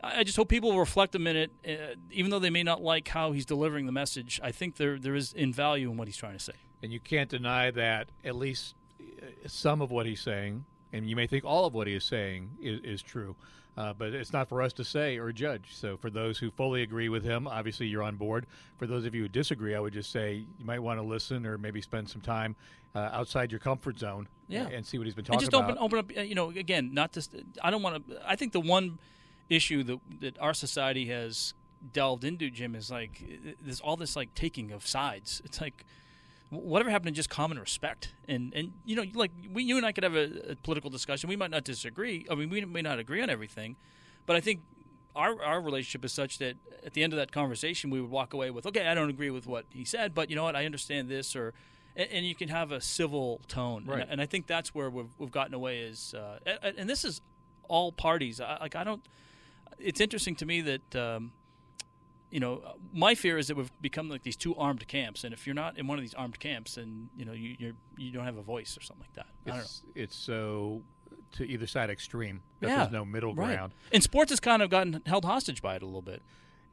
I 0.02 0.24
just 0.24 0.36
hope 0.36 0.50
people 0.50 0.78
reflect 0.78 1.14
a 1.14 1.18
minute, 1.18 1.52
uh, 1.66 1.96
even 2.10 2.30
though 2.30 2.38
they 2.38 2.50
may 2.50 2.62
not 2.62 2.82
like 2.82 3.08
how 3.08 3.32
he's 3.32 3.46
delivering 3.46 3.86
the 3.86 3.92
message. 3.92 4.38
I 4.44 4.52
think 4.52 4.76
there 4.76 4.98
there 4.98 5.14
is 5.14 5.32
in 5.32 5.54
value 5.54 5.90
in 5.90 5.96
what 5.96 6.06
he's 6.06 6.18
trying 6.18 6.34
to 6.34 6.38
say. 6.38 6.52
And 6.82 6.92
you 6.92 7.00
can't 7.00 7.30
deny 7.30 7.70
that 7.70 8.10
at 8.22 8.36
least 8.36 8.74
uh, 9.00 9.48
some 9.48 9.80
of 9.80 9.90
what 9.90 10.04
he's 10.04 10.20
saying, 10.20 10.66
and 10.96 11.08
you 11.08 11.16
may 11.16 11.26
think 11.26 11.44
all 11.44 11.66
of 11.66 11.74
what 11.74 11.86
he 11.86 11.94
is 11.94 12.04
saying 12.04 12.50
is, 12.60 12.80
is 12.82 13.02
true. 13.02 13.36
Uh, 13.76 13.92
but 13.92 14.14
it's 14.14 14.32
not 14.32 14.48
for 14.48 14.62
us 14.62 14.72
to 14.72 14.82
say 14.82 15.18
or 15.18 15.30
judge. 15.32 15.74
So, 15.74 15.98
for 15.98 16.08
those 16.08 16.38
who 16.38 16.50
fully 16.50 16.82
agree 16.82 17.10
with 17.10 17.22
him, 17.22 17.46
obviously 17.46 17.86
you're 17.86 18.02
on 18.02 18.16
board. 18.16 18.46
For 18.78 18.86
those 18.86 19.04
of 19.04 19.14
you 19.14 19.22
who 19.22 19.28
disagree, 19.28 19.74
I 19.74 19.80
would 19.80 19.92
just 19.92 20.10
say 20.10 20.46
you 20.58 20.64
might 20.64 20.78
want 20.78 20.98
to 20.98 21.02
listen 21.02 21.44
or 21.44 21.58
maybe 21.58 21.82
spend 21.82 22.08
some 22.08 22.22
time 22.22 22.56
uh, 22.94 23.10
outside 23.12 23.52
your 23.52 23.58
comfort 23.58 23.98
zone 23.98 24.28
yeah. 24.48 24.66
and 24.68 24.86
see 24.86 24.96
what 24.96 25.06
he's 25.06 25.14
been 25.14 25.26
talking 25.26 25.34
and 25.34 25.40
just 25.40 25.52
about. 25.52 25.76
open, 25.76 25.98
open 25.98 25.98
up, 25.98 26.26
you 26.26 26.34
know, 26.34 26.48
again, 26.48 26.94
not 26.94 27.12
just, 27.12 27.34
I 27.62 27.70
don't 27.70 27.82
want 27.82 28.08
to, 28.08 28.18
I 28.26 28.36
think 28.36 28.52
the 28.52 28.60
one 28.60 28.98
issue 29.50 29.82
that, 29.82 29.98
that 30.20 30.38
our 30.40 30.54
society 30.54 31.08
has 31.08 31.52
delved 31.92 32.24
into, 32.24 32.48
Jim, 32.48 32.74
is 32.74 32.90
like 32.90 33.22
there's 33.60 33.80
all 33.80 33.96
this 33.96 34.16
like 34.16 34.34
taking 34.34 34.72
of 34.72 34.86
sides. 34.86 35.42
It's 35.44 35.60
like, 35.60 35.84
whatever 36.56 36.90
happened 36.90 37.14
to 37.14 37.18
just 37.18 37.30
common 37.30 37.58
respect? 37.58 38.14
And 38.28 38.52
and 38.54 38.72
you 38.84 38.96
know 38.96 39.04
like 39.14 39.32
we 39.52 39.62
you 39.62 39.76
and 39.76 39.86
I 39.86 39.92
could 39.92 40.04
have 40.04 40.14
a, 40.14 40.52
a, 40.52 40.56
political 40.56 40.90
discussion. 40.90 41.28
We 41.28 41.36
might 41.36 41.50
not 41.50 41.64
disagree. 41.64 42.26
I 42.30 42.34
mean 42.34 42.50
we 42.50 42.64
may 42.64 42.82
not 42.82 42.98
agree 42.98 43.22
on 43.22 43.30
everything. 43.30 43.76
But 44.26 44.36
I 44.36 44.40
think 44.40 44.60
our 45.14 45.42
our 45.42 45.60
relationship 45.60 46.04
is 46.04 46.12
such 46.12 46.38
that 46.38 46.56
at 46.84 46.94
the 46.94 47.02
end 47.02 47.12
of 47.12 47.18
that 47.18 47.32
conversation 47.32 47.90
we 47.90 48.00
would 48.00 48.10
walk 48.10 48.34
away 48.34 48.50
with 48.50 48.66
okay 48.66 48.86
I 48.86 48.94
don't 48.94 49.10
agree 49.10 49.30
with 49.30 49.46
what 49.46 49.64
he 49.70 49.84
said 49.84 50.14
but 50.14 50.30
you 50.30 50.36
know 50.36 50.44
what? 50.44 50.56
I 50.56 50.66
understand 50.66 51.08
this 51.08 51.34
or 51.34 51.54
and, 51.94 52.08
and 52.10 52.26
you 52.26 52.34
can 52.34 52.48
have 52.48 52.72
a 52.72 52.80
civil 52.80 53.40
tone. 53.48 53.84
Right. 53.86 54.02
and, 54.02 54.12
and, 54.12 54.20
I 54.20 54.26
think 54.26 54.46
that's 54.46 54.74
where 54.74 54.90
we've, 54.90 55.08
we've 55.18 55.30
gotten 55.30 55.54
away 55.54 55.78
is 55.80 56.14
uh, 56.14 56.38
and, 56.62 56.78
and, 56.78 56.90
this 56.90 57.04
is 57.04 57.22
all 57.68 57.90
parties. 57.90 58.40
I, 58.40 58.58
like 58.60 58.76
I 58.76 58.84
don't 58.84 59.02
it's 59.78 60.00
interesting 60.00 60.36
to 60.36 60.46
me 60.46 60.60
that 60.62 60.96
um, 60.96 61.32
you 62.30 62.40
know, 62.40 62.62
my 62.92 63.14
fear 63.14 63.38
is 63.38 63.48
that 63.48 63.56
we've 63.56 63.70
become 63.80 64.08
like 64.08 64.22
these 64.22 64.36
two 64.36 64.54
armed 64.56 64.86
camps, 64.88 65.24
and 65.24 65.32
if 65.32 65.46
you're 65.46 65.54
not 65.54 65.78
in 65.78 65.86
one 65.86 65.98
of 65.98 66.02
these 66.02 66.14
armed 66.14 66.38
camps, 66.38 66.74
then 66.74 67.08
you 67.16 67.24
know 67.24 67.32
you 67.32 67.56
you're, 67.58 67.72
you 67.96 68.10
do 68.10 68.18
not 68.18 68.26
have 68.26 68.36
a 68.36 68.42
voice 68.42 68.76
or 68.76 68.82
something 68.82 69.06
like 69.06 69.14
that. 69.14 69.26
It's, 69.44 69.52
I 69.52 69.56
don't 69.56 69.96
know. 69.96 70.02
It's 70.02 70.16
so 70.16 70.82
to 71.32 71.44
either 71.44 71.66
side 71.66 71.90
extreme. 71.90 72.42
Yeah, 72.60 72.76
there's 72.78 72.90
no 72.90 73.04
middle 73.04 73.34
right. 73.34 73.56
ground. 73.56 73.74
And 73.92 74.02
sports 74.02 74.30
has 74.30 74.40
kind 74.40 74.62
of 74.62 74.70
gotten 74.70 75.02
held 75.06 75.24
hostage 75.24 75.62
by 75.62 75.76
it 75.76 75.82
a 75.82 75.86
little 75.86 76.02
bit. 76.02 76.22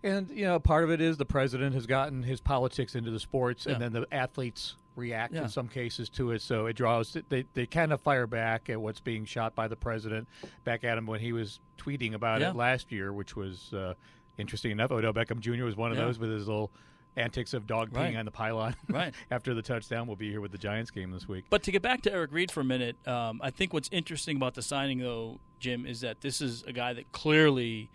And 0.04 0.30
you 0.32 0.46
know, 0.46 0.60
part 0.60 0.84
of 0.84 0.92
it 0.92 1.00
is 1.00 1.18
the 1.18 1.26
president 1.26 1.76
has 1.76 1.86
gotten 1.86 2.24
his 2.24 2.42
politics 2.42 2.96
into 2.96 3.12
the 3.12 3.20
sports, 3.20 3.66
yeah. 3.66 3.74
and 3.74 3.82
then 3.82 3.94
the 3.94 4.08
athletes 4.12 4.76
react 4.96 5.34
yeah. 5.34 5.44
in 5.44 5.50
some 5.50 5.68
cases 5.68 6.10
to 6.10 6.32
it. 6.32 6.42
So 6.42 6.66
it 6.66 6.76
draws 6.76 7.16
they 7.30 7.46
they 7.54 7.66
kind 7.66 7.94
of 7.94 8.02
fire 8.02 8.28
back 8.28 8.70
at 8.70 8.82
what's 8.82 9.00
being 9.00 9.26
shot 9.26 9.56
by 9.56 9.68
the 9.68 9.76
president 9.76 10.28
back 10.64 10.84
at 10.84 10.98
him 10.98 11.06
when 11.06 11.20
he 11.20 11.32
was 11.32 11.60
tweeting 11.78 12.14
about 12.14 12.42
yeah. 12.42 12.50
it 12.50 12.56
last 12.56 12.92
year, 12.92 13.14
which 13.14 13.36
was. 13.36 13.72
Uh, 13.74 13.94
interesting 14.38 14.72
enough, 14.72 14.92
Odell 14.92 15.14
Beckham 15.14 15.40
Jr. 15.40 15.64
was 15.64 15.76
one 15.76 15.92
of 15.92 15.98
yeah. 15.98 16.06
those 16.06 16.20
with 16.20 16.32
his 16.32 16.48
little 16.48 16.72
antics 17.16 17.54
of 17.54 17.68
dog 17.68 17.92
peeing 17.92 17.96
right. 17.96 18.16
on 18.16 18.26
the 18.26 18.32
pylon 18.32 18.76
right. 18.90 19.14
after 19.32 19.54
the 19.54 19.62
touchdown. 19.62 20.08
We'll 20.08 20.16
be 20.16 20.30
here 20.30 20.42
with 20.42 20.52
the 20.52 20.58
Giants 20.58 20.92
game 20.92 21.12
this 21.12 21.28
week. 21.28 21.46
But 21.50 21.64
to 21.64 21.72
get 21.72 21.82
back 21.82 22.02
to 22.04 22.12
Eric 22.12 22.32
Reid 22.32 22.52
for 22.52 22.62
a 22.62 22.66
minute, 22.66 22.96
um, 23.08 23.40
I 23.44 23.50
think 23.50 23.74
what's 23.74 23.90
interesting 23.92 24.38
about 24.38 24.56
the 24.56 24.62
signing, 24.62 25.00
though, 25.00 25.40
Jim, 25.60 25.86
is 25.86 26.02
that 26.02 26.22
this 26.22 26.42
is 26.42 26.64
a 26.64 26.74
guy 26.74 26.94
that 26.94 27.12
clearly 27.12 27.90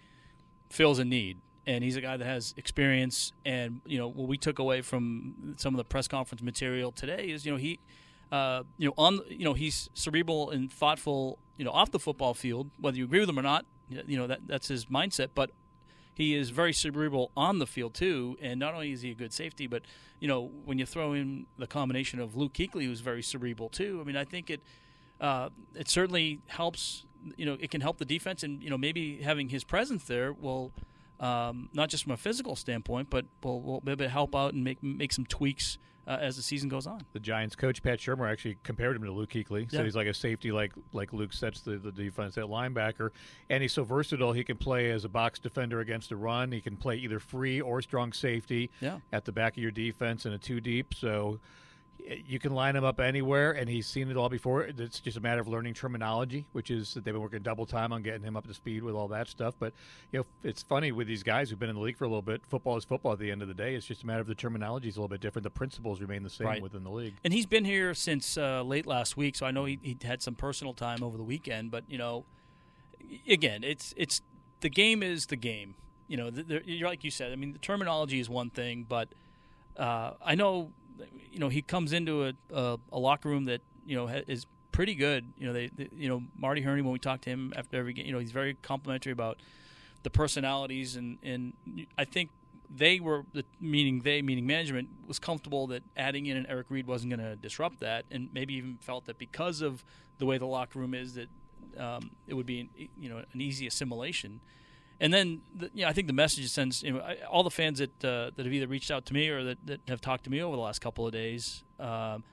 fills 0.70 0.98
a 0.98 1.04
need. 1.04 1.38
And 1.66 1.84
he's 1.84 1.96
a 1.96 2.00
guy 2.00 2.16
that 2.16 2.24
has 2.24 2.54
experience. 2.56 3.32
And, 3.44 3.82
you 3.84 3.98
know, 3.98 4.08
what 4.08 4.26
we 4.26 4.38
took 4.38 4.58
away 4.58 4.80
from 4.80 5.54
some 5.58 5.74
of 5.74 5.78
the 5.78 5.84
press 5.84 6.08
conference 6.08 6.42
material 6.42 6.92
today 6.92 7.26
is, 7.26 7.44
you 7.44 7.52
know, 7.52 7.58
he, 7.58 7.78
uh, 8.32 8.62
you 8.78 8.88
know, 8.88 8.94
on, 8.96 9.20
you 9.28 9.44
know, 9.44 9.52
he's 9.52 9.90
cerebral 9.92 10.50
and 10.50 10.72
thoughtful, 10.72 11.38
you 11.58 11.66
know, 11.66 11.70
off 11.70 11.90
the 11.90 11.98
football 11.98 12.32
field, 12.32 12.70
whether 12.80 12.96
you 12.96 13.04
agree 13.04 13.20
with 13.20 13.28
him 13.28 13.38
or 13.38 13.42
not, 13.42 13.66
you 13.90 14.16
know, 14.16 14.26
that, 14.26 14.40
that's 14.46 14.68
his 14.68 14.86
mindset. 14.86 15.30
But 15.34 15.50
he 16.18 16.34
is 16.34 16.50
very 16.50 16.72
cerebral 16.72 17.30
on 17.36 17.60
the 17.60 17.66
field 17.66 17.94
too. 17.94 18.36
And 18.42 18.58
not 18.58 18.74
only 18.74 18.90
is 18.90 19.02
he 19.02 19.12
a 19.12 19.14
good 19.14 19.32
safety, 19.32 19.68
but 19.68 19.82
you 20.18 20.26
know 20.26 20.50
when 20.64 20.78
you 20.78 20.84
throw 20.84 21.12
in 21.12 21.46
the 21.56 21.68
combination 21.68 22.18
of 22.18 22.36
Luke 22.36 22.52
Kuechly, 22.52 22.84
who's 22.84 23.00
very 23.00 23.22
cerebral 23.22 23.68
too. 23.68 24.00
I 24.00 24.04
mean, 24.04 24.16
I 24.16 24.24
think 24.24 24.50
it 24.50 24.60
uh, 25.20 25.50
it 25.74 25.88
certainly 25.88 26.40
helps. 26.48 27.04
You 27.36 27.46
know, 27.46 27.56
it 27.60 27.70
can 27.70 27.80
help 27.80 27.98
the 27.98 28.04
defense, 28.04 28.42
and 28.42 28.62
you 28.62 28.68
know 28.68 28.76
maybe 28.76 29.22
having 29.22 29.48
his 29.48 29.64
presence 29.64 30.04
there 30.04 30.32
will. 30.32 30.72
Um, 31.20 31.68
not 31.72 31.88
just 31.88 32.04
from 32.04 32.12
a 32.12 32.16
physical 32.16 32.54
standpoint, 32.54 33.10
but 33.10 33.24
will, 33.42 33.60
will 33.60 33.82
maybe 33.84 34.06
help 34.06 34.36
out 34.36 34.54
and 34.54 34.62
make 34.62 34.80
make 34.84 35.12
some 35.12 35.26
tweaks 35.26 35.76
uh, 36.08 36.16
as 36.20 36.36
the 36.36 36.42
season 36.42 36.70
goes 36.70 36.86
on. 36.86 37.02
The 37.12 37.20
Giants 37.20 37.54
coach 37.54 37.82
Pat 37.82 37.98
Shurmur 37.98 38.30
actually 38.30 38.56
compared 38.64 38.96
him 38.96 39.04
to 39.04 39.12
Luke 39.12 39.30
Kuechly. 39.30 39.70
Said 39.70 39.78
yeah. 39.78 39.84
he's 39.84 39.94
like 39.94 40.06
a 40.06 40.14
safety, 40.14 40.50
like 40.50 40.72
like 40.92 41.12
Luke 41.12 41.34
sets 41.34 41.60
the, 41.60 41.76
the 41.76 41.92
defense 41.92 42.38
at 42.38 42.44
linebacker, 42.44 43.10
and 43.50 43.62
he's 43.62 43.74
so 43.74 43.84
versatile. 43.84 44.32
He 44.32 44.42
can 44.42 44.56
play 44.56 44.90
as 44.90 45.04
a 45.04 45.08
box 45.08 45.38
defender 45.38 45.80
against 45.80 46.10
a 46.10 46.16
run. 46.16 46.50
He 46.50 46.62
can 46.62 46.76
play 46.76 46.96
either 46.96 47.20
free 47.20 47.60
or 47.60 47.82
strong 47.82 48.12
safety 48.14 48.70
yeah. 48.80 48.98
at 49.12 49.26
the 49.26 49.32
back 49.32 49.56
of 49.56 49.62
your 49.62 49.70
defense 49.70 50.24
in 50.24 50.32
a 50.32 50.38
two 50.38 50.60
deep. 50.60 50.94
So 50.94 51.38
you 52.26 52.38
can 52.38 52.54
line 52.54 52.76
him 52.76 52.84
up 52.84 53.00
anywhere, 53.00 53.52
and 53.52 53.68
he's 53.68 53.86
seen 53.86 54.10
it 54.10 54.16
all 54.16 54.28
before. 54.28 54.62
It's 54.62 55.00
just 55.00 55.16
a 55.16 55.20
matter 55.20 55.40
of 55.40 55.48
learning 55.48 55.74
terminology, 55.74 56.46
which 56.52 56.70
is 56.70 56.94
that 56.94 57.04
they've 57.04 57.12
been 57.12 57.22
working 57.22 57.42
double 57.42 57.66
time 57.66 57.92
on 57.92 58.02
getting 58.02 58.22
him 58.22 58.36
up 58.36 58.46
to 58.46 58.54
speed 58.54 58.82
with 58.82 58.94
all 58.94 59.08
that 59.08 59.28
stuff. 59.28 59.54
But 59.58 59.72
you 60.12 60.20
know, 60.20 60.26
it's 60.42 60.62
funny 60.62 60.92
with 60.92 61.06
these 61.06 61.22
guys 61.22 61.50
who've 61.50 61.58
been 61.58 61.68
in 61.68 61.76
the 61.76 61.82
league 61.82 61.96
for 61.96 62.04
a 62.04 62.08
little 62.08 62.22
bit. 62.22 62.42
Football 62.46 62.76
is 62.76 62.84
football 62.84 63.12
at 63.12 63.18
the 63.18 63.30
end 63.30 63.42
of 63.42 63.48
the 63.48 63.54
day. 63.54 63.74
It's 63.74 63.86
just 63.86 64.04
a 64.04 64.06
matter 64.06 64.20
of 64.20 64.26
the 64.26 64.34
terminology 64.34 64.88
is 64.88 64.96
a 64.96 65.00
little 65.00 65.08
bit 65.08 65.20
different. 65.20 65.44
The 65.44 65.50
principles 65.50 66.00
remain 66.00 66.22
the 66.22 66.30
same 66.30 66.46
right. 66.46 66.62
within 66.62 66.84
the 66.84 66.90
league. 66.90 67.14
And 67.24 67.32
he's 67.32 67.46
been 67.46 67.64
here 67.64 67.94
since 67.94 68.38
uh, 68.38 68.62
late 68.62 68.86
last 68.86 69.16
week, 69.16 69.36
so 69.36 69.46
I 69.46 69.50
know 69.50 69.64
he, 69.64 69.78
he 69.82 69.96
had 70.02 70.22
some 70.22 70.34
personal 70.34 70.74
time 70.74 71.02
over 71.02 71.16
the 71.16 71.24
weekend. 71.24 71.70
But 71.70 71.84
you 71.88 71.98
know, 71.98 72.24
again, 73.28 73.64
it's 73.64 73.92
it's 73.96 74.22
the 74.60 74.70
game 74.70 75.02
is 75.02 75.26
the 75.26 75.36
game. 75.36 75.74
You 76.06 76.16
know, 76.16 76.30
the, 76.30 76.42
the, 76.42 76.82
like 76.84 77.04
you 77.04 77.10
said. 77.10 77.32
I 77.32 77.36
mean, 77.36 77.52
the 77.52 77.58
terminology 77.58 78.18
is 78.18 78.30
one 78.30 78.48
thing, 78.48 78.86
but 78.88 79.08
uh, 79.76 80.12
I 80.24 80.34
know 80.34 80.72
you 81.30 81.38
know, 81.38 81.48
he 81.48 81.62
comes 81.62 81.92
into 81.92 82.24
a, 82.24 82.32
a, 82.52 82.78
a 82.92 82.98
locker 82.98 83.28
room 83.28 83.44
that 83.46 83.60
you 83.84 83.96
know 83.96 84.06
is 84.08 84.46
pretty 84.72 84.94
good. 84.94 85.32
You 85.38 85.46
know, 85.46 85.52
they, 85.52 85.68
they, 85.68 85.88
you 85.94 86.08
know 86.08 86.22
Marty 86.36 86.62
Hurney 86.62 86.82
when 86.82 86.92
we 86.92 86.98
talked 86.98 87.24
to 87.24 87.30
him 87.30 87.52
after 87.56 87.76
every 87.78 87.92
game, 87.92 88.06
you 88.06 88.12
know, 88.12 88.18
he's 88.18 88.32
very 88.32 88.54
complimentary 88.62 89.12
about 89.12 89.38
the 90.04 90.10
personalities 90.10 90.96
and 90.96 91.18
and 91.22 91.52
I 91.96 92.04
think 92.04 92.30
they 92.74 93.00
were 93.00 93.24
meaning 93.60 94.00
they 94.00 94.22
meaning 94.22 94.46
management 94.46 94.88
was 95.06 95.18
comfortable 95.18 95.66
that 95.68 95.82
adding 95.96 96.26
in 96.26 96.36
an 96.36 96.46
Eric 96.48 96.66
Reid 96.68 96.86
wasn't 96.86 97.10
going 97.10 97.26
to 97.26 97.36
disrupt 97.36 97.80
that, 97.80 98.04
and 98.10 98.28
maybe 98.32 98.54
even 98.54 98.76
felt 98.80 99.06
that 99.06 99.18
because 99.18 99.62
of 99.62 99.84
the 100.18 100.26
way 100.26 100.38
the 100.38 100.46
locker 100.46 100.78
room 100.78 100.94
is 100.94 101.14
that 101.14 101.28
um, 101.78 102.10
it 102.26 102.34
would 102.34 102.46
be 102.46 102.68
you 102.98 103.08
know 103.08 103.18
an 103.18 103.40
easy 103.40 103.66
assimilation. 103.66 104.40
And 105.00 105.12
then, 105.12 105.42
the, 105.54 105.70
you 105.72 105.82
know, 105.82 105.88
I 105.88 105.92
think 105.92 106.08
the 106.08 106.12
message 106.12 106.48
sends 106.50 106.82
you 106.82 106.92
know, 106.92 107.14
all 107.30 107.44
the 107.44 107.50
fans 107.50 107.78
that 107.78 108.04
uh, 108.04 108.30
that 108.34 108.44
have 108.44 108.52
either 108.52 108.66
reached 108.66 108.90
out 108.90 109.06
to 109.06 109.14
me 109.14 109.28
or 109.28 109.44
that, 109.44 109.58
that 109.66 109.80
have 109.88 110.00
talked 110.00 110.24
to 110.24 110.30
me 110.30 110.42
over 110.42 110.56
the 110.56 110.62
last 110.62 110.80
couple 110.80 111.06
of 111.06 111.12
days. 111.12 111.62
Um, 111.78 112.24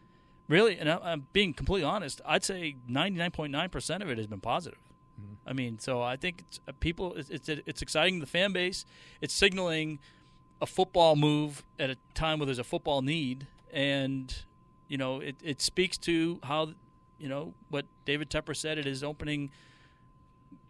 really, 0.48 0.78
and 0.78 0.90
I, 0.90 1.14
am 1.14 1.28
being 1.32 1.54
completely 1.54 1.86
honest. 1.88 2.22
I'd 2.26 2.44
say 2.44 2.78
99.9 2.90 3.72
percent 3.72 4.02
of 4.02 4.10
it 4.10 4.18
has 4.18 4.28
been 4.28 4.42
positive. 4.42 4.80
Mm-hmm. 5.22 5.50
I 5.50 5.54
mean, 5.54 5.80
so 5.80 6.02
I 6.02 6.16
think 6.16 6.44
it's, 6.48 6.60
uh, 6.68 6.72
people, 6.80 7.14
it's, 7.14 7.30
it's 7.30 7.50
it's 7.50 7.82
exciting 7.82 8.20
the 8.20 8.26
fan 8.26 8.52
base. 8.52 8.86
It's 9.22 9.34
signaling 9.34 10.00
a 10.62 10.66
football 10.66 11.16
move 11.16 11.64
at 11.78 11.90
a 11.90 11.98
time 12.14 12.40
where 12.40 12.48
there's 12.48 12.60
a 12.60 12.64
football 12.64 13.02
need, 13.02 13.48
and 13.72 14.34
you 14.88 14.98
know, 14.98 15.20
it, 15.20 15.36
it 15.44 15.62
speaks 15.62 15.98
to 16.00 16.40
how 16.44 16.74
you 17.20 17.30
know 17.30 17.54
what 17.70 17.86
David 18.06 18.30
Tepper 18.30 18.56
said 18.56 18.80
at 18.80 18.86
his 18.86 19.04
opening 19.04 19.52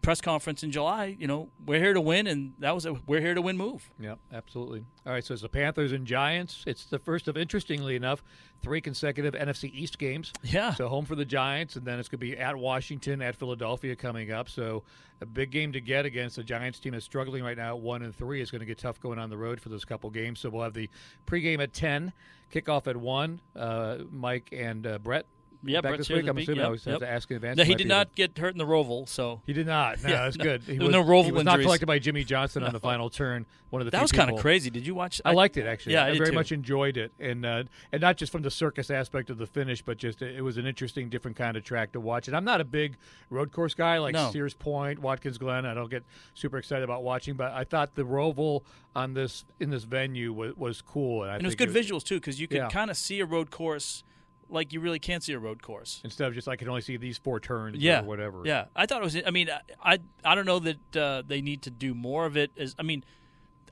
press 0.06 0.20
conference 0.20 0.62
in 0.62 0.70
July, 0.70 1.16
you 1.18 1.26
know, 1.26 1.48
we're 1.66 1.80
here 1.80 1.92
to 1.92 2.00
win, 2.00 2.28
and 2.28 2.52
that 2.60 2.72
was 2.72 2.86
a 2.86 2.92
we're 3.08 3.20
here 3.20 3.34
to 3.34 3.42
win 3.42 3.56
move. 3.56 3.90
Yeah, 3.98 4.14
absolutely. 4.32 4.84
All 5.04 5.12
right, 5.12 5.24
so 5.24 5.32
it's 5.34 5.42
the 5.42 5.48
Panthers 5.48 5.90
and 5.90 6.06
Giants. 6.06 6.62
It's 6.64 6.84
the 6.84 7.00
first 7.00 7.26
of, 7.26 7.36
interestingly 7.36 7.96
enough, 7.96 8.22
three 8.62 8.80
consecutive 8.80 9.34
NFC 9.34 9.68
East 9.74 9.98
games. 9.98 10.32
Yeah. 10.44 10.74
So 10.74 10.86
home 10.86 11.06
for 11.06 11.16
the 11.16 11.24
Giants, 11.24 11.74
and 11.74 11.84
then 11.84 11.98
it's 11.98 12.08
going 12.08 12.20
to 12.20 12.24
be 12.24 12.38
at 12.38 12.54
Washington, 12.54 13.20
at 13.20 13.34
Philadelphia 13.34 13.96
coming 13.96 14.30
up. 14.30 14.48
So 14.48 14.84
a 15.20 15.26
big 15.26 15.50
game 15.50 15.72
to 15.72 15.80
get 15.80 16.06
against 16.06 16.36
the 16.36 16.44
Giants 16.44 16.78
team 16.78 16.94
is 16.94 17.02
struggling 17.02 17.42
right 17.42 17.56
now 17.56 17.74
at 17.76 17.82
one 17.82 18.02
and 18.02 18.14
three. 18.14 18.40
It's 18.40 18.52
going 18.52 18.60
to 18.60 18.66
get 18.66 18.78
tough 18.78 19.00
going 19.00 19.18
on 19.18 19.28
the 19.28 19.36
road 19.36 19.60
for 19.60 19.70
those 19.70 19.84
couple 19.84 20.08
games. 20.10 20.38
So 20.38 20.50
we'll 20.50 20.62
have 20.62 20.74
the 20.74 20.88
pregame 21.26 21.60
at 21.60 21.72
ten, 21.72 22.12
kickoff 22.54 22.86
at 22.86 22.96
one. 22.96 23.40
Uh, 23.56 23.98
Mike 24.12 24.50
and 24.52 24.86
uh, 24.86 24.98
Brett. 24.98 25.26
Yeah, 25.68 25.80
back 25.80 25.92
Brett's 25.92 26.08
this 26.08 26.16
week. 26.16 26.28
I'm 26.28 26.38
assuming 26.38 26.60
Yep, 26.60 26.66
I 26.66 26.70
have 26.72 26.86
yep. 26.86 26.98
to 27.00 27.08
ask 27.10 27.30
in 27.30 27.36
advance. 27.36 27.58
No, 27.58 27.64
he 27.64 27.74
did 27.74 27.88
not 27.88 28.14
get 28.14 28.36
hurt 28.38 28.52
in 28.54 28.58
the 28.58 28.64
roval, 28.66 29.08
so 29.08 29.40
He 29.46 29.52
did 29.52 29.66
not. 29.66 30.02
No, 30.02 30.08
Yeah, 30.10 30.22
that's 30.24 30.36
no. 30.38 30.44
good. 30.44 30.62
He 30.62 30.78
was, 30.78 30.88
no 30.90 31.02
roval 31.04 31.24
he 31.24 31.32
was 31.32 31.44
not 31.44 31.60
collected 31.60 31.86
by 31.86 31.98
Jimmie 31.98 32.24
Johnson 32.24 32.62
on 32.62 32.72
the 32.72 32.80
final 32.80 33.10
turn. 33.10 33.46
One 33.70 33.82
of 33.82 33.86
the 33.86 33.90
that 33.90 34.02
was 34.02 34.12
kind 34.12 34.30
of 34.30 34.38
crazy. 34.38 34.70
Did 34.70 34.86
you 34.86 34.94
watch? 34.94 35.20
I 35.24 35.32
liked 35.32 35.56
it 35.56 35.66
actually. 35.66 35.94
Yeah, 35.94 36.04
I 36.04 36.10
I 36.10 36.16
very 36.16 36.30
too. 36.30 36.34
much 36.36 36.52
enjoyed 36.52 36.96
it, 36.96 37.10
and 37.18 37.44
uh, 37.44 37.64
and 37.90 38.00
not 38.00 38.16
just 38.16 38.30
from 38.30 38.42
the 38.42 38.50
circus 38.50 38.90
aspect 38.90 39.28
of 39.28 39.38
the 39.38 39.46
finish, 39.46 39.82
but 39.82 39.98
just 39.98 40.22
it 40.22 40.40
was 40.40 40.56
an 40.56 40.66
interesting, 40.66 41.08
different 41.08 41.36
kind 41.36 41.56
of 41.56 41.64
track 41.64 41.90
to 41.92 42.00
watch. 42.00 42.28
And 42.28 42.36
I'm 42.36 42.44
not 42.44 42.60
a 42.60 42.64
big 42.64 42.96
road 43.28 43.50
course 43.50 43.74
guy 43.74 43.98
like 43.98 44.14
No. 44.14 44.30
Sears 44.30 44.54
Point, 44.54 45.00
Watkins 45.00 45.36
Glen. 45.36 45.66
I 45.66 45.74
don't 45.74 45.90
get 45.90 46.04
super 46.34 46.58
excited 46.58 46.84
about 46.84 47.02
watching, 47.02 47.34
but 47.34 47.50
I 47.52 47.64
thought 47.64 47.96
the 47.96 48.04
roval 48.04 48.62
on 48.94 49.14
this 49.14 49.44
in 49.58 49.70
this 49.70 49.82
venue 49.82 50.32
was, 50.32 50.56
was 50.56 50.80
cool, 50.80 51.24
and, 51.24 51.32
I 51.32 51.34
And 51.34 51.42
it 51.42 51.46
was 51.46 51.56
good 51.56 51.70
visuals 51.70 52.04
too, 52.04 52.16
because 52.16 52.40
you 52.40 52.46
could 52.46 52.58
Yeah. 52.58 52.68
kind 52.68 52.88
of 52.90 52.96
see 52.96 53.18
a 53.20 53.26
road 53.26 53.50
course 53.50 54.04
like 54.48 54.72
you 54.72 54.80
really 54.80 54.98
can't 54.98 55.22
see 55.22 55.32
a 55.32 55.38
road 55.38 55.62
course. 55.62 56.00
Instead 56.04 56.28
of 56.28 56.34
just 56.34 56.48
I 56.48 56.56
can 56.56 56.68
only 56.68 56.80
see 56.82 56.96
these 56.96 57.18
four 57.18 57.40
turns 57.40 57.78
Yeah, 57.78 58.00
or 58.00 58.04
whatever. 58.04 58.42
Yeah, 58.44 58.66
I 58.74 58.86
thought 58.86 59.00
it 59.02 59.04
was. 59.04 59.16
I 59.26 59.30
mean, 59.30 59.48
I 59.50 59.60
I, 59.94 59.98
I 60.24 60.34
don't 60.34 60.46
know 60.46 60.58
that 60.60 60.96
uh, 60.96 61.22
they 61.26 61.40
need 61.40 61.62
to 61.62 61.70
do 61.70 61.94
more 61.94 62.26
of 62.26 62.36
it. 62.36 62.50
As 62.56 62.74
I 62.78 62.82
mean, 62.82 63.04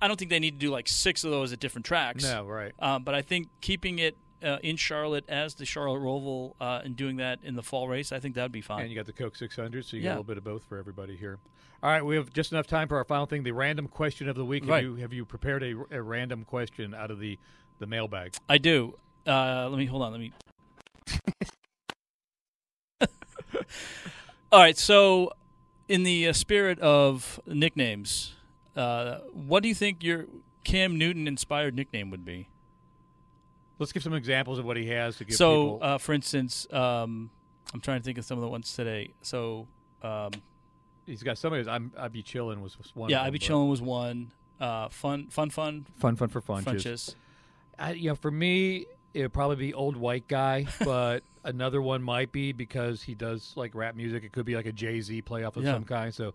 I 0.02 0.08
don't 0.08 0.16
think 0.18 0.30
they 0.30 0.40
need 0.40 0.52
to 0.60 0.66
do 0.66 0.70
like 0.70 0.88
six 0.88 1.24
of 1.24 1.30
those 1.30 1.52
at 1.52 1.60
different 1.60 1.86
tracks. 1.86 2.24
No, 2.24 2.44
right. 2.44 2.72
Um, 2.78 3.04
but 3.04 3.14
I 3.14 3.22
think 3.22 3.48
keeping 3.60 3.98
it 3.98 4.16
uh, 4.42 4.58
in 4.62 4.76
Charlotte 4.76 5.24
as 5.28 5.54
the 5.54 5.64
Charlotte 5.64 6.00
Roval 6.00 6.54
uh, 6.60 6.82
and 6.84 6.94
doing 6.96 7.16
that 7.16 7.38
in 7.42 7.54
the 7.54 7.62
fall 7.62 7.88
race, 7.88 8.12
I 8.12 8.20
think 8.20 8.34
that'd 8.34 8.52
be 8.52 8.60
fine. 8.60 8.82
And 8.82 8.90
you 8.90 8.96
got 8.96 9.06
the 9.06 9.12
Coke 9.12 9.36
600, 9.36 9.84
so 9.86 9.96
you 9.96 10.02
Yeah. 10.02 10.08
get 10.08 10.08
a 10.08 10.12
little 10.12 10.24
bit 10.24 10.36
of 10.38 10.44
both 10.44 10.64
for 10.64 10.76
everybody 10.78 11.16
here. 11.16 11.38
All 11.82 11.90
right, 11.90 12.04
we 12.04 12.16
have 12.16 12.30
just 12.32 12.50
enough 12.52 12.66
time 12.66 12.88
for 12.88 12.96
our 12.96 13.04
final 13.04 13.26
thing, 13.26 13.42
the 13.42 13.52
random 13.52 13.88
question 13.88 14.28
of 14.28 14.36
the 14.36 14.44
week. 14.44 14.66
Right. 14.66 14.76
Have 14.76 14.84
you 14.84 14.94
have 14.96 15.12
you 15.12 15.24
prepared 15.24 15.62
a, 15.62 15.74
a 15.90 16.02
random 16.02 16.44
question 16.44 16.94
out 16.94 17.10
of 17.10 17.18
the 17.20 17.38
the 17.78 17.86
mailbag? 17.86 18.34
I 18.48 18.58
do. 18.58 18.98
Uh, 19.26 19.68
let 19.70 19.78
me 19.78 19.86
hold 19.86 20.02
on. 20.02 20.10
Let 20.12 20.20
me. 20.20 20.32
All 24.52 24.60
right. 24.60 24.76
So, 24.76 25.32
in 25.88 26.02
the 26.02 26.28
uh, 26.28 26.32
spirit 26.32 26.78
of 26.80 27.40
nicknames, 27.46 28.34
uh, 28.76 29.18
what 29.32 29.62
do 29.62 29.68
you 29.68 29.74
think 29.74 30.02
your 30.02 30.26
Cam 30.64 30.98
Newton 30.98 31.26
inspired 31.28 31.74
nickname 31.74 32.10
would 32.10 32.24
be? 32.24 32.48
Let's 33.78 33.92
give 33.92 34.02
some 34.02 34.14
examples 34.14 34.58
of 34.58 34.64
what 34.64 34.76
he 34.76 34.86
has 34.88 35.16
to 35.16 35.24
give 35.24 35.36
so, 35.36 35.74
people. 35.74 35.78
uh, 35.82 35.98
for 35.98 36.12
instance, 36.12 36.66
um, 36.72 37.30
I'm 37.72 37.80
trying 37.80 38.00
to 38.00 38.04
think 38.04 38.18
of 38.18 38.24
some 38.24 38.38
of 38.38 38.42
the 38.42 38.48
ones 38.48 38.72
today. 38.74 39.14
So, 39.22 39.66
um, 40.02 40.30
He's 41.06 41.22
got 41.22 41.36
some 41.38 41.52
of 41.52 41.58
his. 41.58 41.68
I'm, 41.68 41.92
I'd 41.98 42.12
be 42.12 42.22
chilling 42.22 42.62
was 42.62 42.76
one. 42.94 43.10
yeah, 43.10 43.22
I'd 43.22 43.32
be 43.32 43.38
chilling 43.38 43.68
was 43.68 43.82
one. 43.82 44.32
Uh, 44.58 44.88
fun, 44.88 45.26
fun, 45.28 45.50
fun, 45.50 45.86
Fun, 45.96 46.16
fun 46.16 46.28
for 46.28 46.40
fun. 46.40 46.64
Funches. 46.64 47.14
I, 47.78 47.92
you 47.92 48.08
know, 48.08 48.14
for 48.14 48.30
me, 48.30 48.86
it 49.14 49.22
would 49.22 49.32
probably 49.32 49.56
be 49.56 49.72
old 49.74 49.96
white 49.96 50.28
guy, 50.28 50.66
but 50.84 51.22
another 51.44 51.80
one 51.80 52.02
might 52.02 52.32
be 52.32 52.52
because 52.52 53.02
he 53.02 53.14
does 53.14 53.52
like 53.56 53.74
rap 53.74 53.94
music. 53.94 54.24
It 54.24 54.32
could 54.32 54.44
be 54.46 54.56
like 54.56 54.66
a 54.66 54.72
Jay 54.72 55.00
Z 55.00 55.22
playoff 55.22 55.56
of 55.56 55.62
Yeah. 55.64 55.72
some 55.72 55.84
kind. 55.84 56.12
So, 56.14 56.34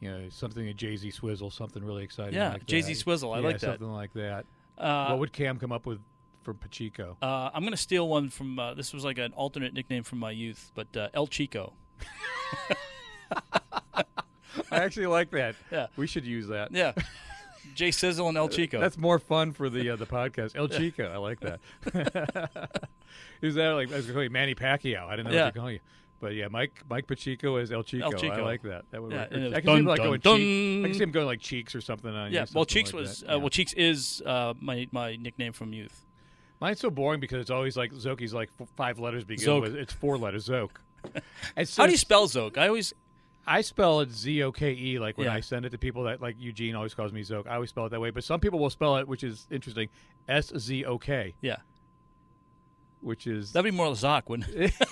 you 0.00 0.10
know, 0.10 0.28
something 0.30 0.66
a 0.68 0.72
Jay 0.74 0.96
Z 0.96 1.10
swizzle, 1.10 1.50
something 1.50 1.84
really 1.84 2.04
exciting. 2.04 2.34
Yeah, 2.34 2.52
like 2.54 2.66
Jay-Z 2.66 2.94
swizzle, 2.94 3.32
I 3.32 3.38
Yeah, 3.40 3.44
like 3.46 3.58
that. 3.60 3.66
Something 3.66 3.92
like 3.92 4.12
that. 4.14 4.46
Uh, 4.78 5.08
what 5.08 5.18
would 5.18 5.32
Cam 5.32 5.58
come 5.58 5.70
up 5.72 5.84
with 5.86 6.00
for 6.42 6.54
Pacheco? 6.54 7.16
Uh, 7.22 7.50
I'm 7.54 7.62
going 7.62 7.70
to 7.72 7.76
steal 7.76 8.08
one 8.08 8.28
from. 8.30 8.58
Uh, 8.58 8.74
this 8.74 8.92
was 8.92 9.04
like 9.04 9.18
an 9.18 9.32
alternate 9.34 9.74
nickname 9.74 10.02
from 10.02 10.18
my 10.18 10.30
youth, 10.32 10.72
but 10.74 10.96
uh, 10.96 11.08
El 11.14 11.26
Chico. 11.28 11.74
I 13.94 14.04
actually 14.70 15.06
like 15.06 15.30
that. 15.30 15.54
Yeah. 15.70 15.86
we 15.96 16.06
should 16.06 16.24
use 16.24 16.48
that. 16.48 16.72
Yeah, 16.72 16.92
Jay 17.74 17.90
Sizzle 17.90 18.28
and 18.28 18.36
El 18.36 18.48
Chico. 18.48 18.80
That's 18.80 18.98
more 18.98 19.18
fun 19.18 19.52
for 19.52 19.68
the 19.70 19.90
uh, 19.90 19.96
the 19.96 20.06
podcast. 20.18 20.56
El 20.56 20.68
Chico, 20.68 21.10
I 21.12 21.16
like 21.16 21.40
that. 21.40 21.60
Who's 23.40 23.54
that? 23.56 23.70
Like 23.70 23.92
I 23.92 23.96
was 23.96 24.06
going 24.06 24.08
to 24.08 24.12
call 24.14 24.22
you 24.24 24.30
Manny 24.30 24.54
Pacquiao. 24.54 25.06
I 25.06 25.16
didn't 25.16 25.30
know 25.30 25.36
Yeah. 25.36 25.44
what 25.46 25.54
to 25.54 25.60
call 25.60 25.70
you. 25.70 25.80
But 26.20 26.34
yeah, 26.34 26.46
Mike 26.48 26.82
Mike 26.88 27.06
Pacheco 27.08 27.56
is 27.56 27.72
El 27.72 27.82
Chico. 27.82 28.06
I 28.06 28.10
Chico. 28.16 28.44
like 28.44 28.62
that. 28.62 28.84
That 28.92 29.02
would 29.02 29.10
Yeah, 29.12 29.22
work. 29.22 29.28
and 29.32 29.42
it 29.42 29.44
was 29.46 29.54
I 29.54 29.60
can 29.60 29.66
see 29.70 29.78
him 29.80 29.84
like 29.86 29.96
dun, 29.98 30.06
going 30.06 30.20
dun. 30.20 30.36
cheek. 30.38 30.84
I 30.84 30.88
can 30.88 30.94
see 30.98 31.02
him 31.02 31.10
going 31.10 31.26
like 31.26 31.40
cheeks 31.40 31.74
or 31.74 31.80
something 31.80 32.14
on 32.14 32.30
you, 32.30 32.36
yeah. 32.38 32.46
Well, 32.54 32.64
Cheeks 32.64 32.92
like 32.92 33.00
was 33.00 33.22
uh, 33.24 33.26
Yeah. 33.30 33.36
well, 33.36 33.48
Cheeks 33.48 33.72
is 33.72 34.22
uh, 34.24 34.54
my 34.60 34.86
my 34.92 35.16
nickname 35.16 35.52
from 35.52 35.72
youth. 35.72 36.06
Mine's 36.60 36.78
so 36.78 36.90
boring 36.90 37.18
because 37.18 37.40
it's 37.40 37.50
always 37.50 37.76
like 37.76 37.92
Zoki's 37.92 38.32
like 38.32 38.50
f- 38.60 38.68
five 38.76 39.00
letters 39.00 39.24
begin 39.24 39.44
Zoke. 39.44 39.62
with. 39.64 39.74
It's 39.74 39.92
four 39.92 40.16
letters. 40.16 40.44
Zoke. 40.44 40.80
It's 41.56 41.76
How 41.76 41.86
do 41.86 41.90
you 41.90 41.98
spell 41.98 42.28
Zoke? 42.28 42.56
I 42.56 42.68
always 42.68 42.94
I 43.46 43.60
spell 43.62 44.00
it 44.00 44.10
Z 44.10 44.42
O 44.42 44.52
K 44.52 44.72
E. 44.72 44.98
Like 44.98 45.18
when 45.18 45.26
Yeah. 45.26 45.34
I 45.34 45.40
send 45.40 45.64
it 45.64 45.70
to 45.70 45.78
people 45.78 46.04
that 46.04 46.20
like 46.20 46.36
Eugene 46.38 46.74
always 46.74 46.94
calls 46.94 47.12
me 47.12 47.22
Zoke. 47.22 47.46
I 47.48 47.54
always 47.54 47.70
spell 47.70 47.86
it 47.86 47.90
that 47.90 48.00
way. 48.00 48.10
But 48.10 48.24
some 48.24 48.40
people 48.40 48.58
will 48.58 48.70
spell 48.70 48.96
it, 48.98 49.08
which 49.08 49.24
is 49.24 49.46
interesting, 49.50 49.88
S 50.28 50.52
Z 50.56 50.84
O 50.84 50.98
K, 50.98 51.34
yeah. 51.40 51.56
which 53.00 53.26
is 53.26 53.52
That'd 53.52 53.70
be 53.72 53.76
more 53.76 53.88
Zoc, 53.92 54.28
wouldn't 54.28 54.48
it? 54.50 54.72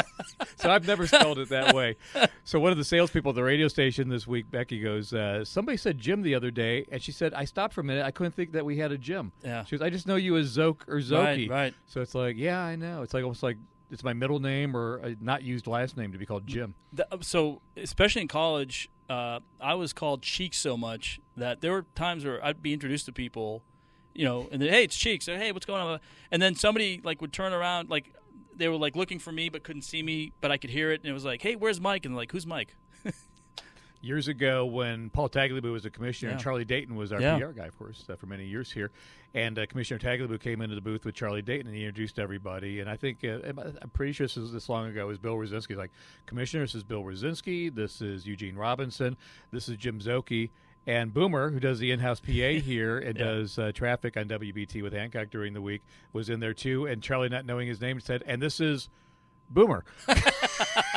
so 0.56 0.70
I've 0.70 0.86
never 0.86 1.06
spelled 1.06 1.38
it 1.38 1.48
that 1.50 1.74
way. 1.74 1.96
So 2.44 2.58
one 2.58 2.72
of 2.72 2.78
the 2.78 2.84
salespeople 2.84 3.30
at 3.30 3.34
the 3.34 3.42
radio 3.42 3.68
station 3.68 4.08
this 4.08 4.26
week, 4.26 4.50
Becky 4.50 4.80
goes, 4.80 5.12
uh, 5.12 5.44
somebody 5.44 5.76
said 5.76 5.98
Jim 5.98 6.22
the 6.22 6.34
other 6.34 6.50
day, 6.50 6.86
and 6.90 7.02
she 7.02 7.12
said 7.12 7.34
I 7.34 7.44
stopped 7.44 7.74
for 7.74 7.80
a 7.82 7.84
minute. 7.84 8.04
I 8.04 8.10
couldn't 8.10 8.32
think 8.32 8.52
that 8.52 8.64
we 8.64 8.78
had 8.78 8.92
a 8.92 8.98
Jim. 8.98 9.32
Yeah. 9.44 9.64
She 9.64 9.76
goes, 9.76 9.82
I 9.82 9.90
just 9.90 10.06
know 10.06 10.16
you 10.16 10.36
as 10.36 10.46
Zoke 10.46 10.86
or 10.88 10.96
Zoki. 10.98 11.48
Right, 11.48 11.50
right. 11.50 11.74
So 11.86 12.00
it's 12.00 12.14
like, 12.14 12.36
yeah, 12.38 12.60
I 12.60 12.76
know. 12.76 13.02
It's 13.02 13.12
like 13.12 13.24
almost 13.24 13.42
like 13.42 13.58
it's 13.90 14.04
my 14.04 14.12
middle 14.12 14.40
name 14.40 14.76
or 14.76 15.14
not 15.20 15.42
used 15.42 15.66
last 15.66 15.96
name 15.96 16.12
to 16.12 16.18
be 16.18 16.26
called 16.26 16.46
Jim. 16.46 16.74
The- 16.92 17.06
so 17.20 17.60
especially 17.76 18.22
in 18.22 18.28
college, 18.28 18.88
uh, 19.08 19.40
I 19.60 19.74
was 19.74 19.92
called 19.92 20.22
Cheeks 20.22 20.58
so 20.58 20.76
much 20.76 21.20
that 21.36 21.60
there 21.60 21.72
were 21.72 21.86
times 21.94 22.24
where 22.24 22.44
I'd 22.44 22.62
be 22.62 22.72
introduced 22.72 23.06
to 23.06 23.12
people, 23.12 23.62
you 24.14 24.24
know, 24.24 24.48
and 24.52 24.62
then 24.62 24.68
hey, 24.68 24.84
it's 24.84 24.96
Cheeks. 24.96 25.28
Or, 25.28 25.36
hey, 25.36 25.52
what's 25.52 25.66
going 25.66 25.82
on? 25.82 26.00
And 26.30 26.40
then 26.40 26.54
somebody 26.54 27.00
like 27.02 27.20
would 27.20 27.32
turn 27.32 27.52
around, 27.52 27.90
like 27.90 28.14
they 28.54 28.68
were 28.68 28.76
like 28.76 28.94
looking 28.94 29.18
for 29.18 29.32
me 29.32 29.48
but 29.48 29.62
couldn't 29.62 29.82
see 29.82 30.02
me, 30.02 30.32
but 30.40 30.50
I 30.50 30.58
could 30.58 30.70
hear 30.70 30.92
it, 30.92 31.00
and 31.00 31.10
it 31.10 31.14
was 31.14 31.24
like, 31.24 31.42
hey, 31.42 31.56
where's 31.56 31.80
Mike? 31.80 32.04
And 32.04 32.14
like, 32.14 32.30
who's 32.32 32.46
Mike? 32.46 32.76
Years 34.02 34.28
ago 34.28 34.64
when 34.64 35.10
Paul 35.10 35.28
Tagliabue 35.28 35.72
was 35.72 35.82
the 35.82 35.90
commissioner 35.90 36.32
and 36.32 36.40
Charlie 36.40 36.64
Dayton 36.64 36.96
was 36.96 37.12
our 37.12 37.20
Yeah. 37.20 37.38
PR 37.38 37.52
guy, 37.52 37.66
of 37.66 37.78
course, 37.78 38.04
uh, 38.08 38.16
for 38.16 38.26
many 38.26 38.46
years 38.46 38.72
here. 38.72 38.90
And 39.34 39.58
uh, 39.58 39.66
Commissioner 39.66 39.98
Tagliabue 39.98 40.40
came 40.40 40.60
into 40.62 40.74
the 40.74 40.80
booth 40.80 41.04
with 41.04 41.14
Charlie 41.14 41.42
Dayton 41.42 41.66
and 41.66 41.76
he 41.76 41.84
introduced 41.84 42.18
everybody. 42.18 42.80
And 42.80 42.88
I 42.88 42.96
think, 42.96 43.22
uh, 43.24 43.38
I'm 43.46 43.90
pretty 43.92 44.12
sure 44.12 44.26
this 44.26 44.36
is 44.36 44.52
this 44.52 44.68
long 44.68 44.88
ago, 44.88 45.02
it 45.02 45.06
was 45.08 45.18
Bill 45.18 45.34
Rosinski. 45.34 45.76
Like, 45.76 45.90
Commissioner, 46.26 46.64
this 46.64 46.74
is 46.74 46.82
Bill 46.82 47.02
Rosinski. 47.02 47.74
This 47.74 48.00
is 48.00 48.26
Eugene 48.26 48.56
Robinson. 48.56 49.16
This 49.52 49.68
is 49.68 49.76
Jim 49.76 50.00
Zoki. 50.00 50.50
And 50.86 51.12
Boomer, 51.12 51.50
who 51.50 51.60
does 51.60 51.78
the 51.78 51.90
in-house 51.90 52.20
PA 52.20 52.30
here 52.32 52.98
and 52.98 53.18
Yeah. 53.18 53.24
does 53.24 53.58
uh, 53.58 53.70
traffic 53.72 54.16
on 54.16 54.28
WBT 54.28 54.82
with 54.82 54.94
Hancock 54.94 55.28
during 55.30 55.52
the 55.52 55.60
week, 55.62 55.82
was 56.14 56.30
in 56.30 56.40
there 56.40 56.54
too. 56.54 56.86
And 56.86 57.02
Charlie, 57.02 57.28
not 57.28 57.44
knowing 57.44 57.68
his 57.68 57.80
name, 57.82 58.00
said, 58.00 58.24
"And 58.26 58.40
this 58.40 58.60
is 58.60 58.88
Boomer." 59.50 59.84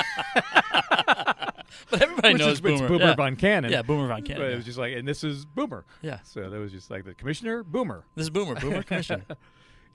But 1.89 2.01
everybody 2.01 2.33
Which 2.33 2.41
knows 2.41 2.53
is, 2.53 2.61
Boomer. 2.61 2.73
It's 2.75 2.87
Boomer 2.87 3.05
yeah. 3.05 3.15
von 3.15 3.35
Cannon. 3.35 3.71
Yeah, 3.71 3.81
Boomer 3.81 4.07
von 4.07 4.23
Cannon, 4.23 4.41
But 4.41 4.47
yeah. 4.47 4.53
it 4.53 4.55
was 4.57 4.65
just 4.65 4.77
like, 4.77 4.93
and 4.95 5.07
this 5.07 5.23
is 5.23 5.45
Boomer. 5.45 5.85
Yeah. 6.01 6.19
So 6.23 6.49
that 6.49 6.59
was 6.59 6.71
just 6.71 6.89
like 6.91 7.05
the 7.05 7.13
commissioner, 7.13 7.63
Boomer. 7.63 8.05
This 8.15 8.23
is 8.23 8.29
Boomer. 8.29 8.55
Boomer 8.55 8.83
Commissioner. 8.89 9.23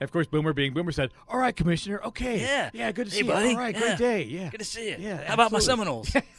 Of 0.01 0.13
course, 0.13 0.27
Boomer 0.27 0.53
being 0.53 0.73
Boomer 0.73 0.93
said, 0.93 1.11
"All 1.27 1.37
right, 1.37 1.53
commissioner. 1.53 1.99
Okay. 2.05 2.39
Yeah. 2.39 2.69
Yeah. 2.73 2.89
Good 2.93 3.09
to 3.09 3.13
Hey, 3.13 3.21
see 3.21 3.27
buddy. 3.27 3.49
you. 3.49 3.55
All 3.55 3.59
right. 3.61 3.75
Yeah. 3.75 3.81
Great 3.81 3.97
day. 3.97 4.23
Yeah. 4.23 4.49
Good 4.49 4.59
to 4.59 4.63
see 4.65 4.91
you. 4.91 4.95
Yeah, 4.97 5.25
How 5.25 5.33
about 5.33 5.51
my. 5.51 5.59
Seminoles? 5.59 6.15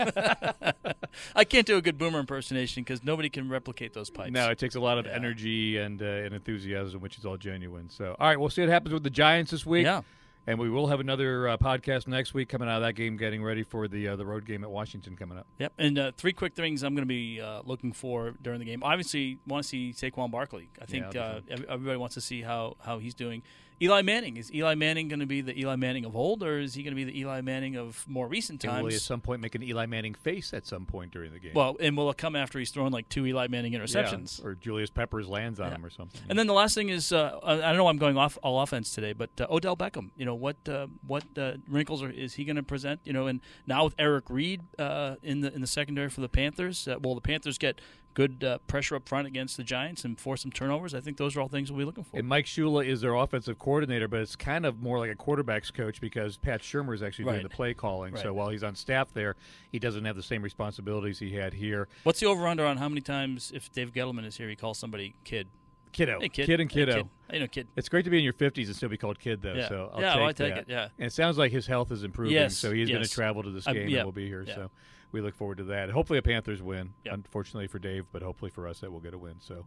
I 1.36 1.44
can't 1.44 1.66
do 1.66 1.76
a 1.76 1.82
good 1.82 1.98
Boomer 1.98 2.20
impersonation 2.20 2.82
because 2.82 3.04
nobody 3.04 3.28
can 3.28 3.48
replicate 3.50 3.92
those 3.92 4.08
pipes. 4.10 4.30
No, 4.32 4.48
it 4.50 4.58
takes 4.58 4.76
a 4.76 4.80
lot 4.80 4.96
of 4.98 5.04
Yeah. 5.06 5.12
energy 5.12 5.76
and 5.76 6.00
uh, 6.00 6.04
and 6.06 6.34
enthusiasm, 6.34 7.00
which 7.00 7.18
is 7.18 7.26
all 7.26 7.36
genuine. 7.36 7.90
So, 7.90 8.16
all 8.18 8.28
right, 8.28 8.38
we'll 8.40 8.48
see 8.50 8.62
what 8.62 8.70
happens 8.70 8.94
with 8.94 9.02
the 9.02 9.10
Giants 9.10 9.50
this 9.50 9.66
week. 9.66 9.84
Yeah. 9.84 10.02
And 10.46 10.58
we 10.58 10.70
will 10.70 10.86
have 10.86 11.00
another 11.00 11.48
uh, 11.48 11.56
podcast 11.58 12.08
next 12.08 12.34
week 12.34 12.48
coming 12.48 12.68
out 12.68 12.76
of 12.76 12.82
that 12.82 12.94
game, 12.94 13.16
getting 13.16 13.42
ready 13.42 13.62
for 13.62 13.86
the 13.88 14.08
uh, 14.08 14.16
the 14.16 14.24
road 14.24 14.46
game 14.46 14.64
at 14.64 14.70
Washington 14.70 15.16
coming 15.16 15.38
up. 15.38 15.46
Yep. 15.58 15.72
And 15.78 15.98
uh, 15.98 16.12
three 16.16 16.32
quick 16.32 16.54
things 16.54 16.82
I'm 16.82 16.94
going 16.94 17.02
to 17.02 17.06
be 17.06 17.40
uh, 17.40 17.60
looking 17.64 17.92
for 17.92 18.34
during 18.40 18.58
the 18.58 18.64
game. 18.64 18.82
Obviously, 18.82 19.38
want 19.46 19.64
to 19.64 19.68
see 19.68 19.92
Saquon 19.92 20.30
Barkley. 20.30 20.70
I 20.80 20.86
think 20.86 21.14
Yeah, 21.14 21.20
uh, 21.20 21.40
everybody 21.68 21.98
wants 21.98 22.14
to 22.14 22.20
see 22.20 22.42
how, 22.42 22.76
how 22.80 22.98
he's 22.98 23.14
doing. 23.14 23.42
Eli 23.82 24.02
Manning 24.02 24.36
is 24.36 24.52
Eli 24.52 24.74
Manning 24.74 25.08
going 25.08 25.20
to 25.20 25.26
be 25.26 25.40
the 25.40 25.58
Eli 25.58 25.74
Manning 25.76 26.04
of 26.04 26.14
old, 26.14 26.42
or 26.42 26.58
is 26.58 26.74
he 26.74 26.82
going 26.82 26.92
to 26.92 26.96
be 26.96 27.04
the 27.04 27.18
Eli 27.20 27.40
Manning 27.40 27.76
of 27.76 28.04
more 28.06 28.28
recent 28.28 28.60
times? 28.60 28.74
And 28.74 28.82
will 28.82 28.90
he 28.90 28.96
at 28.96 29.00
some 29.00 29.22
point 29.22 29.40
make 29.40 29.54
an 29.54 29.62
Eli 29.62 29.86
Manning 29.86 30.12
face 30.12 30.52
at 30.52 30.66
some 30.66 30.84
point 30.84 31.12
during 31.12 31.32
the 31.32 31.38
game? 31.38 31.52
Well, 31.54 31.76
and 31.80 31.96
will 31.96 32.10
it 32.10 32.18
come 32.18 32.36
after 32.36 32.58
he's 32.58 32.70
thrown 32.70 32.92
like 32.92 33.08
two 33.08 33.24
Eli 33.26 33.46
Manning 33.48 33.72
Yeah, 33.72 33.78
interceptions? 33.78 34.44
or 34.44 34.54
Julius 34.54 34.90
Peppers 34.90 35.28
lands 35.28 35.60
on 35.60 35.68
Yeah. 35.70 35.76
him 35.76 35.86
or 35.86 35.88
something. 35.88 36.20
And 36.28 36.38
then 36.38 36.46
the 36.46 36.52
last 36.52 36.74
thing 36.74 36.90
is, 36.90 37.10
uh, 37.10 37.38
I 37.42 37.70
I 37.70 37.72
know 37.76 37.88
I'm 37.88 37.96
going 37.96 38.18
off 38.18 38.36
all 38.42 38.60
offense 38.60 38.92
today, 38.94 39.14
but 39.14 39.30
uh, 39.40 39.46
Odell 39.48 39.76
Beckham. 39.78 40.10
You 40.14 40.26
know 40.26 40.34
what? 40.34 40.56
Uh, 40.68 40.88
what 41.06 41.24
uh, 41.38 41.54
wrinkles 41.66 42.02
are, 42.02 42.10
is 42.10 42.34
he 42.34 42.44
going 42.44 42.56
to 42.56 42.62
present? 42.62 43.00
You 43.04 43.14
know, 43.14 43.28
and 43.28 43.40
now 43.66 43.84
with 43.84 43.94
Eric 43.98 44.24
Reid 44.28 44.60
uh, 44.78 45.16
in 45.22 45.40
the 45.40 45.54
in 45.54 45.62
the 45.62 45.66
secondary 45.66 46.10
for 46.10 46.20
the 46.20 46.28
Panthers, 46.28 46.86
uh, 46.86 46.98
will 47.02 47.14
the 47.14 47.20
Panthers 47.22 47.56
get 47.56 47.80
good 48.14 48.42
uh, 48.42 48.58
pressure 48.66 48.96
up 48.96 49.08
front 49.08 49.26
against 49.26 49.56
the 49.56 49.64
Giants 49.64 50.04
and 50.04 50.18
force 50.18 50.42
some 50.42 50.50
turnovers? 50.50 50.94
I 50.94 51.00
think 51.00 51.16
those 51.16 51.36
are 51.36 51.40
all 51.40 51.48
things 51.48 51.70
we'll 51.70 51.78
be 51.78 51.84
looking 51.84 52.04
for. 52.04 52.18
And 52.18 52.26
Mike 52.26 52.46
Shula 52.46 52.84
is 52.86 53.00
their 53.00 53.14
offensive 53.14 53.58
coordinator, 53.58 54.08
but 54.08 54.20
it's 54.20 54.36
kind 54.36 54.66
of 54.66 54.82
more 54.82 54.98
like 54.98 55.10
a 55.10 55.14
quarterback's 55.14 55.70
coach 55.70 56.00
because 56.00 56.36
Pat 56.36 56.60
Shurmur 56.62 56.94
is 56.94 57.02
actually 57.02 57.26
doing 57.26 57.42
the 57.42 57.48
play 57.48 57.74
calling. 57.74 58.16
So 58.16 58.32
while 58.32 58.48
he's 58.50 58.64
on 58.64 58.74
staff 58.74 59.12
there, 59.14 59.36
he 59.70 59.78
doesn't 59.78 60.04
have 60.04 60.16
the 60.16 60.22
same 60.22 60.42
responsibilities 60.42 61.18
he 61.18 61.32
had 61.34 61.54
here. 61.54 61.88
What's 62.02 62.20
the 62.20 62.26
over 62.26 62.46
under 62.46 62.66
on 62.66 62.76
how 62.78 62.88
many 62.88 63.00
times 63.00 63.52
if 63.54 63.70
Dave 63.72 63.92
Gettleman 63.92 64.24
is 64.26 64.36
here, 64.36 64.48
he 64.48 64.56
calls 64.56 64.78
somebody 64.78 65.14
kid? 65.24 65.48
Kiddo, 65.92 66.20
Hey, 66.20 66.28
kid. 66.28 66.46
kid 66.46 66.60
and 66.60 66.70
Hey, 66.70 66.80
kiddo. 66.86 66.92
kid. 66.98 67.08
Hey, 67.32 67.38
no, 67.40 67.46
kid. 67.48 67.66
It's 67.74 67.88
great 67.88 68.04
to 68.04 68.10
be 68.10 68.18
in 68.18 68.22
your 68.22 68.32
50s 68.32 68.66
and 68.66 68.76
still 68.76 68.88
be 68.88 68.96
called 68.96 69.18
kid, 69.18 69.42
though. 69.42 69.54
Yeah. 69.54 69.68
So 69.68 69.90
I'll 69.92 70.00
Yeah, 70.00 70.10
take 70.12 70.20
well, 70.20 70.28
I 70.28 70.32
take 70.32 70.54
that. 70.54 70.58
it, 70.58 70.66
yeah. 70.68 70.88
And 70.98 71.06
it 71.08 71.12
sounds 71.12 71.36
like 71.36 71.50
his 71.50 71.66
health 71.66 71.90
is 71.90 72.04
improving, 72.04 72.34
Yes, 72.34 72.56
so 72.56 72.72
he's 72.72 72.88
going 72.88 73.02
to 73.02 73.08
travel 73.10 73.42
to 73.42 73.50
this 73.50 73.66
I- 73.66 73.72
game 73.72 73.88
yeah, 73.88 73.98
and 73.98 74.06
we'll 74.06 74.12
be 74.12 74.28
here. 74.28 74.44
yeah. 74.46 74.54
So 74.54 74.70
we 75.12 75.20
look 75.20 75.34
forward 75.34 75.58
to 75.58 75.64
that. 75.64 75.90
Hopefully, 75.90 76.18
a 76.18 76.22
Panthers 76.22 76.62
win. 76.62 76.94
Yep. 77.04 77.14
Unfortunately 77.14 77.66
for 77.66 77.78
Dave, 77.78 78.06
but 78.12 78.22
hopefully 78.22 78.50
for 78.50 78.66
us 78.68 78.80
that 78.80 78.90
we'll 78.90 79.00
get 79.00 79.14
a 79.14 79.18
win. 79.18 79.36
So 79.40 79.64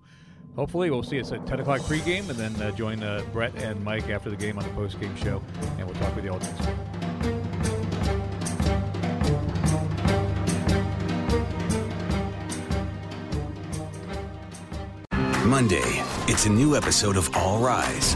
hopefully 0.55 0.89
we'll 0.89 1.03
see 1.03 1.19
us 1.19 1.31
at 1.31 1.45
10 1.45 1.59
o'clock 1.59 1.81
pregame 1.81 2.29
and 2.29 2.37
then 2.37 2.55
uh, 2.61 2.71
join 2.71 3.03
uh, 3.03 3.23
Brett 3.31 3.55
and 3.55 3.83
Mike 3.83 4.09
after 4.09 4.29
the 4.29 4.37
game 4.37 4.57
on 4.57 4.63
the 4.63 4.71
postgame 4.71 5.15
show, 5.17 5.41
and 5.77 5.85
we'll 5.85 5.99
talk 5.99 6.15
with 6.15 6.25
you 6.25 6.31
all 6.31 6.39
next 6.39 6.59
week. 6.59 6.69
Monday, 15.45 16.03
it's 16.27 16.45
a 16.47 16.49
new 16.49 16.75
episode 16.75 17.15
of 17.15 17.29
All 17.35 17.59
Rise, 17.59 18.15